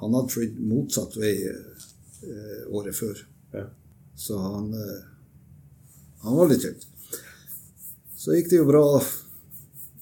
han 0.00 0.16
hadde 0.16 0.32
flydd 0.32 0.62
motsatt 0.70 1.18
vei 1.20 1.34
eh, 1.44 2.62
året 2.72 2.96
før. 2.96 3.20
Ja. 3.52 3.66
Så 4.16 4.38
han, 4.40 4.72
eh, 4.72 5.04
han 6.24 6.38
var 6.40 6.50
litt 6.50 6.64
tynn. 6.64 6.80
Så 8.16 8.34
gikk 8.34 8.50
det 8.50 8.62
jo 8.62 8.70
bra 8.70 8.86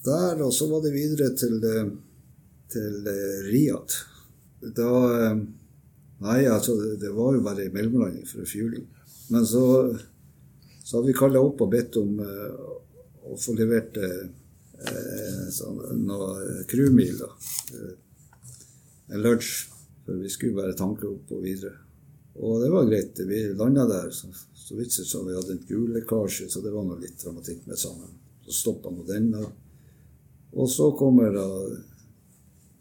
der, 0.05 0.41
og 0.45 0.53
så 0.55 0.69
var 0.71 0.81
det 0.85 0.95
videre 0.95 1.33
til, 1.37 1.59
eh, 1.59 1.91
til 2.71 3.11
eh, 3.11 3.37
Riyadh. 3.49 4.01
Da 4.75 4.91
eh, 5.19 5.45
Nei, 6.25 6.45
altså, 6.47 6.77
det, 6.95 7.09
var 7.11 7.35
jo 7.35 7.41
bare 7.43 7.65
en 7.65 7.73
mellomlanding 7.75 8.23
for 8.27 8.47
en. 8.47 8.85
Men 9.33 9.45
så, 9.45 9.65
så 10.79 10.97
hadde 10.97 11.09
vi 11.09 11.17
kalla 11.17 11.41
opp 11.43 11.59
og 11.65 11.73
bedt 11.73 11.97
om 11.99 12.21
eh, 12.23 12.61
å 13.25 13.35
få 13.41 13.55
levert 13.57 13.97
eh, 13.99 14.23
sånn, 15.55 15.79
noe 16.05 16.63
crewmil. 16.69 17.21
Eh, 17.23 17.95
en 19.13 19.23
lunsj. 19.23 19.71
For 20.05 20.21
vi 20.21 20.29
skulle 20.29 20.59
bare 20.59 20.77
tanke 20.77 21.07
opp 21.09 21.31
og 21.33 21.41
videre. 21.41 21.73
Og 22.35 22.59
det 22.61 22.69
var 22.69 22.85
greit. 22.85 23.19
Vi 23.25 23.41
landa 23.57 23.87
der. 23.89 24.11
Så, 24.13 24.29
så 24.53 24.77
vidt 24.77 24.93
så 24.93 25.23
vi 25.25 25.33
hadde 25.33 25.55
en 25.55 25.65
gullekkasje, 25.67 26.49
så 26.49 26.61
det 26.61 26.73
var 26.73 26.85
noe 26.85 27.01
litt 27.01 27.17
dramatikk 27.21 27.63
med 27.69 27.79
sammen. 27.79 28.11
Så 28.45 28.53
stoppa 28.53 28.91
nå 28.93 29.05
den. 29.07 29.31
Og, 29.39 29.47
og 30.61 30.69
så 30.69 30.91
kommer 30.99 31.33
da 31.33 31.47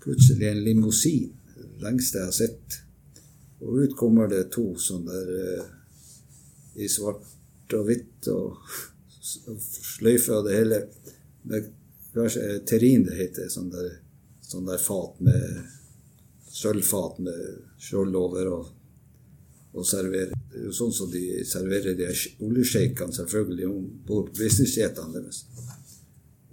plutselig 0.05 0.51
en 0.51 0.64
limousin. 0.66 1.30
Det 1.55 1.84
lengste 1.84 2.20
jeg 2.20 2.28
har 2.28 2.36
sett. 2.36 2.80
Og 3.64 3.86
ut 3.86 3.97
kommer 3.97 4.28
det 4.28 4.51
to 4.53 4.74
sånne 4.76 5.14
der 5.14 5.38
eh, 5.40 5.70
i 6.84 6.90
svart 6.90 7.72
og 7.72 7.86
hvitt 7.88 8.28
og 8.34 8.59
sløyfe 9.95 10.36
og 10.36 10.51
det 10.51 10.59
hele. 10.59 10.82
Med 11.49 11.72
terrin 12.69 13.05
det 13.09 13.19
heter. 13.19 13.51
Sånn 13.51 13.71
der, 13.73 13.91
sånn 14.43 14.69
der 14.69 14.81
fat 14.83 15.21
med 15.25 15.65
sølvfat 16.55 17.19
med 17.19 17.79
skjold 17.83 18.15
over 18.17 18.51
og, 18.55 18.67
og 19.75 19.87
servere. 19.87 20.37
Det 20.51 20.61
er 20.61 20.69
jo 20.69 20.75
sånn 20.77 20.93
som 20.95 21.11
de 21.11 21.43
serverer 21.49 21.97
de 21.99 22.07
oljesjeikene 22.47 23.17
selvfølgelig 23.17 23.71
om 23.71 23.87
bord 24.07 24.31
på 24.31 24.45
businessjetene 24.45 25.17
deres. 25.17 25.45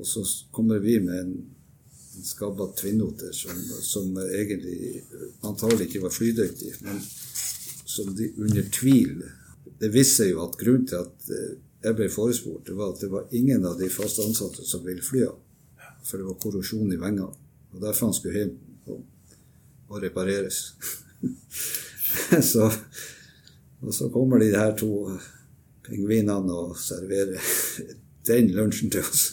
Og 0.01 0.07
så 0.09 0.24
kommer 0.55 0.82
vi 0.82 0.95
med 1.03 1.20
en, 1.20 1.36
en 2.18 2.26
skabba 2.26 2.72
tvinnoter 2.80 3.30
som, 3.38 3.59
som, 3.86 4.18
egentlig 4.26 5.03
antagelig 5.45 5.91
ikke 5.91 6.07
var 6.07 6.16
flydyktig, 6.16 6.74
men 6.88 6.97
som 7.86 8.09
de 8.16 8.32
under 8.39 8.66
tvil 8.74 9.22
Det 9.82 9.89
viser 9.93 10.28
jo 10.30 10.43
at 10.43 10.57
grunnen 10.57 10.86
til 10.89 10.99
at 11.01 11.30
eh, 11.34 11.53
jeg 11.82 11.95
ble 11.97 12.07
forespurt, 12.14 12.68
det 12.68 12.76
var 12.78 12.91
at 12.93 12.99
det 13.01 13.07
var 13.09 13.32
ingen 13.34 13.64
av 13.66 13.80
de 13.80 13.88
fast 13.89 14.20
ansatte 14.22 14.66
som 14.66 14.84
ville 14.86 15.01
fly 15.01 15.24
av. 15.26 15.39
for 16.04 16.18
det 16.18 16.28
var 16.28 16.39
korrosjon 16.41 16.93
i 16.93 16.99
vengene. 16.99 17.30
Og 17.72 17.82
derfor 17.82 18.10
han 18.10 18.16
skulle 18.16 18.39
hjem 18.39 18.56
og, 18.91 19.04
og 19.88 20.02
repareres. 20.04 20.64
så, 22.52 22.72
og 23.82 23.93
så 23.93 24.10
kommer 24.14 24.41
de 24.41 24.52
her 24.56 24.76
to 24.78 24.91
pingvinene 25.86 26.54
og 26.54 26.78
serverer 26.80 27.39
den 28.28 28.52
lunsjen 28.56 28.91
til 28.91 29.06
oss. 29.06 29.32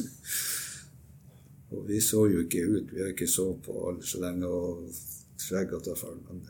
Og 1.70 1.84
vi 1.88 2.00
så 2.00 2.24
jo 2.30 2.44
ikke 2.44 2.64
ut. 2.64 2.92
Vi 2.92 3.02
har 3.02 3.12
ikke 3.12 3.28
så 3.28 3.50
på 3.64 3.74
alle 3.90 4.06
så 4.06 4.20
lenge 4.22 4.48
og 4.48 4.86
skjeggete 5.38 5.96
fall. 5.98 6.16
Men 6.28 6.46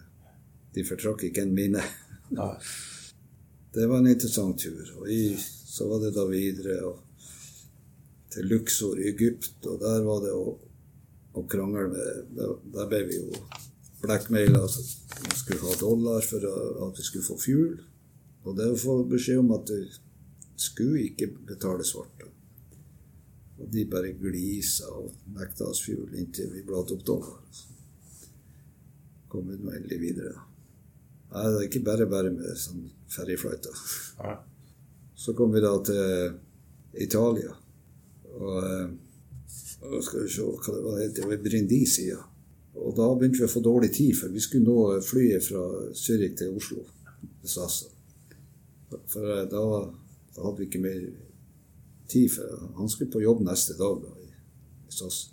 de 0.74 0.84
fortrakk 0.86 1.24
ikke 1.26 1.42
en 1.42 1.56
mine. 1.56 1.82
det 3.74 3.88
var 3.88 3.98
en 3.98 4.10
interessant 4.12 4.60
tur. 4.60 4.94
Og 5.00 5.10
i, 5.10 5.34
så 5.66 5.88
var 5.90 6.04
det 6.04 6.14
da 6.14 6.26
videre 6.30 6.78
og, 6.86 7.02
til 8.32 8.48
Luxor 8.50 9.00
i 9.00 9.08
Egypt. 9.12 9.66
Og 9.66 9.80
der 9.82 10.02
var 10.06 10.22
det 10.24 10.34
å, 10.34 10.56
å 11.34 11.44
krangle 11.50 11.88
med 11.92 12.34
Der, 12.38 12.54
der 12.74 12.90
ble 12.90 13.02
vi 13.08 13.20
jo 13.20 13.44
blackmaila. 14.02 14.64
at 14.64 15.22
vi 15.24 15.36
skulle 15.36 15.66
ha 15.66 15.78
dollar 15.80 16.20
for 16.22 16.48
at 16.88 16.98
vi 16.98 17.06
skulle 17.06 17.24
få 17.24 17.38
fuel. 17.38 17.78
Og 18.44 18.56
det 18.56 18.70
å 18.72 18.78
få 18.78 19.00
beskjed 19.10 19.42
om 19.42 19.52
at 19.56 19.70
vi 19.70 19.82
skulle 20.58 21.06
ikke 21.08 21.32
betale 21.48 21.84
svart. 21.84 22.26
Og 23.58 23.66
de 23.72 23.84
bare 23.90 24.14
glisa 24.14 24.86
og 24.94 25.10
nekta 25.34 25.66
oss 25.66 25.82
fuel 25.82 26.14
inntil 26.14 26.52
vi 26.52 26.62
bladde 26.66 26.94
opp 26.94 27.06
dollar. 27.06 27.64
Kom 29.28 29.50
vi 29.50 29.58
nå 29.58 29.72
endelig 29.74 29.98
videre. 30.00 30.36
Nei, 31.28 31.42
det 31.44 31.56
er 31.58 31.66
ikke 31.66 31.84
bare 31.84 32.06
bare 32.08 32.30
med 32.32 32.56
sånn 32.56 32.86
ferjeflighter. 33.12 33.82
Så 35.18 35.34
kom 35.36 35.52
vi 35.52 35.60
da 35.60 35.74
til 35.84 36.38
Italia. 37.04 37.52
Og, 38.38 38.56
og 39.82 39.94
eh, 39.94 40.02
skal 40.04 40.24
vi 40.24 40.32
se 40.32 40.46
hva 40.46 40.74
det 40.74 40.82
var, 40.84 41.04
det 41.16 41.28
var 41.30 41.44
Brindisi, 41.44 42.08
ja. 42.12 42.22
Og 42.78 42.94
da 42.94 43.08
begynte 43.18 43.40
vi 43.40 43.46
å 43.48 43.50
få 43.50 43.62
dårlig 43.64 43.90
tid, 43.96 44.14
for 44.18 44.34
vi 44.34 44.42
skulle 44.42 44.68
nå 44.68 45.00
flyet 45.02 45.46
fra 45.48 45.62
Zürich 45.98 46.36
til 46.38 46.54
Oslo. 46.58 46.84
For 49.10 49.24
eh, 49.34 49.46
da, 49.50 49.64
da 50.36 50.44
hadde 50.44 50.60
vi 50.60 50.68
ikke 50.68 50.84
mer 50.84 51.00
tid, 52.08 52.30
for 52.36 52.70
han 52.78 52.92
skulle 52.92 53.12
på 53.12 53.24
jobb 53.24 53.42
neste 53.46 53.76
dag 53.78 53.98
da, 54.04 54.14
i, 54.22 54.30
i 54.88 54.94
SAS. 54.94 55.24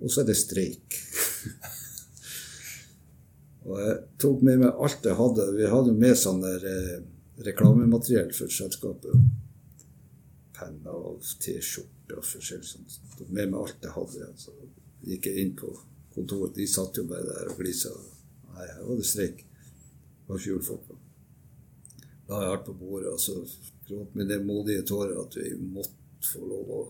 Og 0.00 0.10
så 0.10 0.22
er 0.22 0.30
det 0.30 0.38
streik. 0.40 0.98
og 3.68 3.78
jeg 3.80 3.98
tok 4.20 4.42
med 4.44 4.64
meg 4.64 4.84
alt 4.86 5.06
jeg 5.06 5.20
hadde. 5.20 5.50
Vi 5.56 5.70
hadde 5.70 5.92
jo 5.92 6.00
med 6.00 6.18
sånn 6.20 6.42
der 6.44 6.68
eh, 6.68 6.96
reklamemateriell 7.44 8.32
for 8.36 8.52
selskapet. 8.52 9.43
Penner 10.54 11.06
og 11.10 11.22
T-skjorter 11.42 12.20
og 12.20 12.26
forskjellig 12.28 12.68
sånt. 12.68 12.98
Med 13.28 13.50
meg 13.50 13.60
alt 13.60 13.84
jeg 13.84 13.94
hadde. 13.94 14.28
Så 14.38 14.54
gikk 15.04 15.28
jeg 15.30 15.42
inn 15.42 15.54
på 15.58 15.72
kontoret. 16.14 16.54
De 16.56 16.66
satt 16.70 17.00
jo 17.00 17.06
bare 17.10 17.26
der 17.26 17.50
og 17.50 17.58
glisa. 17.58 17.92
Nei, 18.54 18.68
her 18.68 18.84
var 18.86 19.00
det 19.00 19.08
streik. 19.08 19.42
Det 19.44 20.30
var 20.30 20.40
ikke 20.40 20.78
Da 22.24 22.34
La 22.34 22.42
jeg 22.42 22.52
alt 22.52 22.66
på 22.66 22.72
bordet. 22.72 23.12
og 23.12 23.20
så 23.20 23.34
gråt 23.88 24.14
med 24.14 24.28
det 24.28 24.44
modige 24.44 24.82
tårer 24.82 25.18
at 25.20 25.36
vi 25.36 25.54
måtte 25.58 25.92
få 26.24 26.40
lov 26.48 26.70
å 26.70 26.82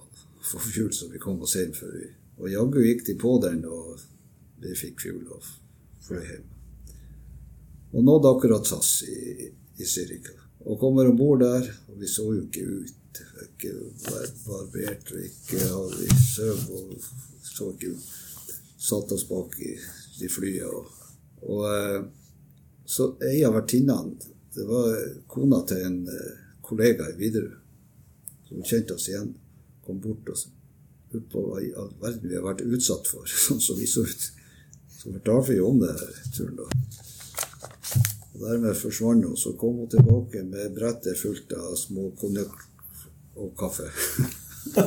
få 0.45 0.61
fjul, 0.63 0.93
så 0.93 1.09
vi 1.11 1.19
kom 1.19 1.41
oss 1.43 1.57
hjem. 1.57 1.73
For 1.75 1.91
vi. 1.91 2.07
Og 2.39 2.51
jaggu 2.51 2.83
gikk 2.85 3.07
de 3.07 3.15
på 3.19 3.39
den, 3.43 3.65
og 3.65 4.01
vi 4.63 4.75
fikk 4.79 5.01
fjul 5.07 5.25
og 5.35 5.49
fløy 6.07 6.23
hjem. 6.23 6.51
Og 7.95 8.05
nådde 8.05 8.31
akkurat 8.31 8.67
SAS 8.67 9.03
i, 9.07 9.49
i 9.79 9.87
Zürich. 9.87 10.31
Og 10.65 10.79
kommer 10.81 11.11
om 11.11 11.17
bord 11.19 11.43
der, 11.43 11.67
og 11.89 11.99
vi 12.01 12.11
så 12.11 12.29
jo 12.35 12.45
ikke 12.47 12.65
ut. 12.67 12.95
Ikke 13.45 13.73
barbert 14.47 15.13
og 15.13 15.23
ikke 15.25 15.61
hadde 15.63 16.01
vi 16.01 16.19
søv 16.27 16.63
og 16.75 16.95
så 17.45 17.71
ikke. 17.75 17.95
Satt 18.85 19.13
oss 19.17 19.25
bak 19.29 19.55
i 19.65 19.75
de 20.19 20.29
flyet. 20.29 20.69
Og, 20.69 20.91
og 21.49 21.63
eh, 21.71 22.01
så 22.85 23.15
ei 23.25 23.39
av 23.47 23.55
vertinnene, 23.57 24.19
det 24.55 24.67
var 24.69 24.91
kona 25.31 25.63
til 25.69 25.87
en 25.87 26.03
eh, 26.11 26.43
kollega 26.65 27.09
i 27.11 27.17
Widerøe 27.19 27.61
som 28.45 28.67
kjente 28.69 28.95
oss 28.95 29.09
igjen, 29.09 29.33
kom 29.87 30.01
bort 30.05 30.29
og 30.31 30.43
lurte 31.15 31.31
på 31.33 31.43
hva 31.47 31.63
i 31.65 31.73
all 31.81 31.91
verden 32.03 32.29
vi 32.29 32.37
har 32.37 32.45
vært 32.45 32.65
utsatt 32.67 33.09
for, 33.09 33.25
sånn 33.47 33.63
som 33.63 33.81
vi 33.81 33.89
så 33.89 34.05
ut. 34.05 34.29
Så 34.95 35.11
fortalte 35.11 35.53
vi 35.53 35.61
om 35.65 35.81
det 35.81 35.95
her 35.97 36.21
turen, 36.37 36.61
da. 36.61 36.69
Og 38.35 38.43
Dermed 38.43 38.77
forsvant 38.77 39.27
hun. 39.29 39.37
Så 39.39 39.55
kom 39.59 39.79
hun 39.79 39.91
tilbake 39.91 40.43
med 40.47 40.75
brettet 40.75 41.21
fullt 41.21 41.53
av 41.55 41.75
små 41.79 42.09
konjakk 42.19 42.65
og 43.37 43.57
kaffe. 43.59 43.91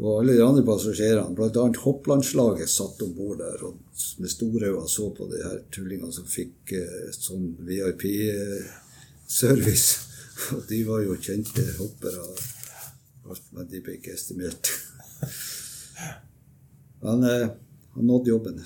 og 0.00 0.20
alle 0.20 0.32
de 0.36 0.44
andre 0.44 0.64
passasjerene, 0.66 1.34
bl.a. 1.36 1.72
hopplandslaget, 1.84 2.68
satt 2.70 3.02
om 3.06 3.12
bord 3.16 3.38
der 3.42 3.58
og 3.68 3.74
med 4.18 4.30
store 4.32 4.66
øyne 4.72 4.88
så 4.88 5.04
på 5.16 5.24
de 5.30 5.38
her 5.44 5.58
tullingene 5.72 6.12
som 6.14 6.26
fikk 6.28 6.72
eh, 6.76 7.10
sånn 7.16 7.56
VIP-service. 7.68 9.88
Og 10.56 10.62
de 10.70 10.78
var 10.88 10.98
jo 11.04 11.12
kjente 11.20 11.62
hoppere, 11.76 12.22
men 13.52 13.64
de 13.68 13.80
ble 13.84 13.92
ikke 13.98 14.16
estimert. 14.16 14.64
Men 17.04 17.18
eh, 17.24 17.48
han 17.94 18.04
nådde 18.08 18.32
jobben. 18.32 18.56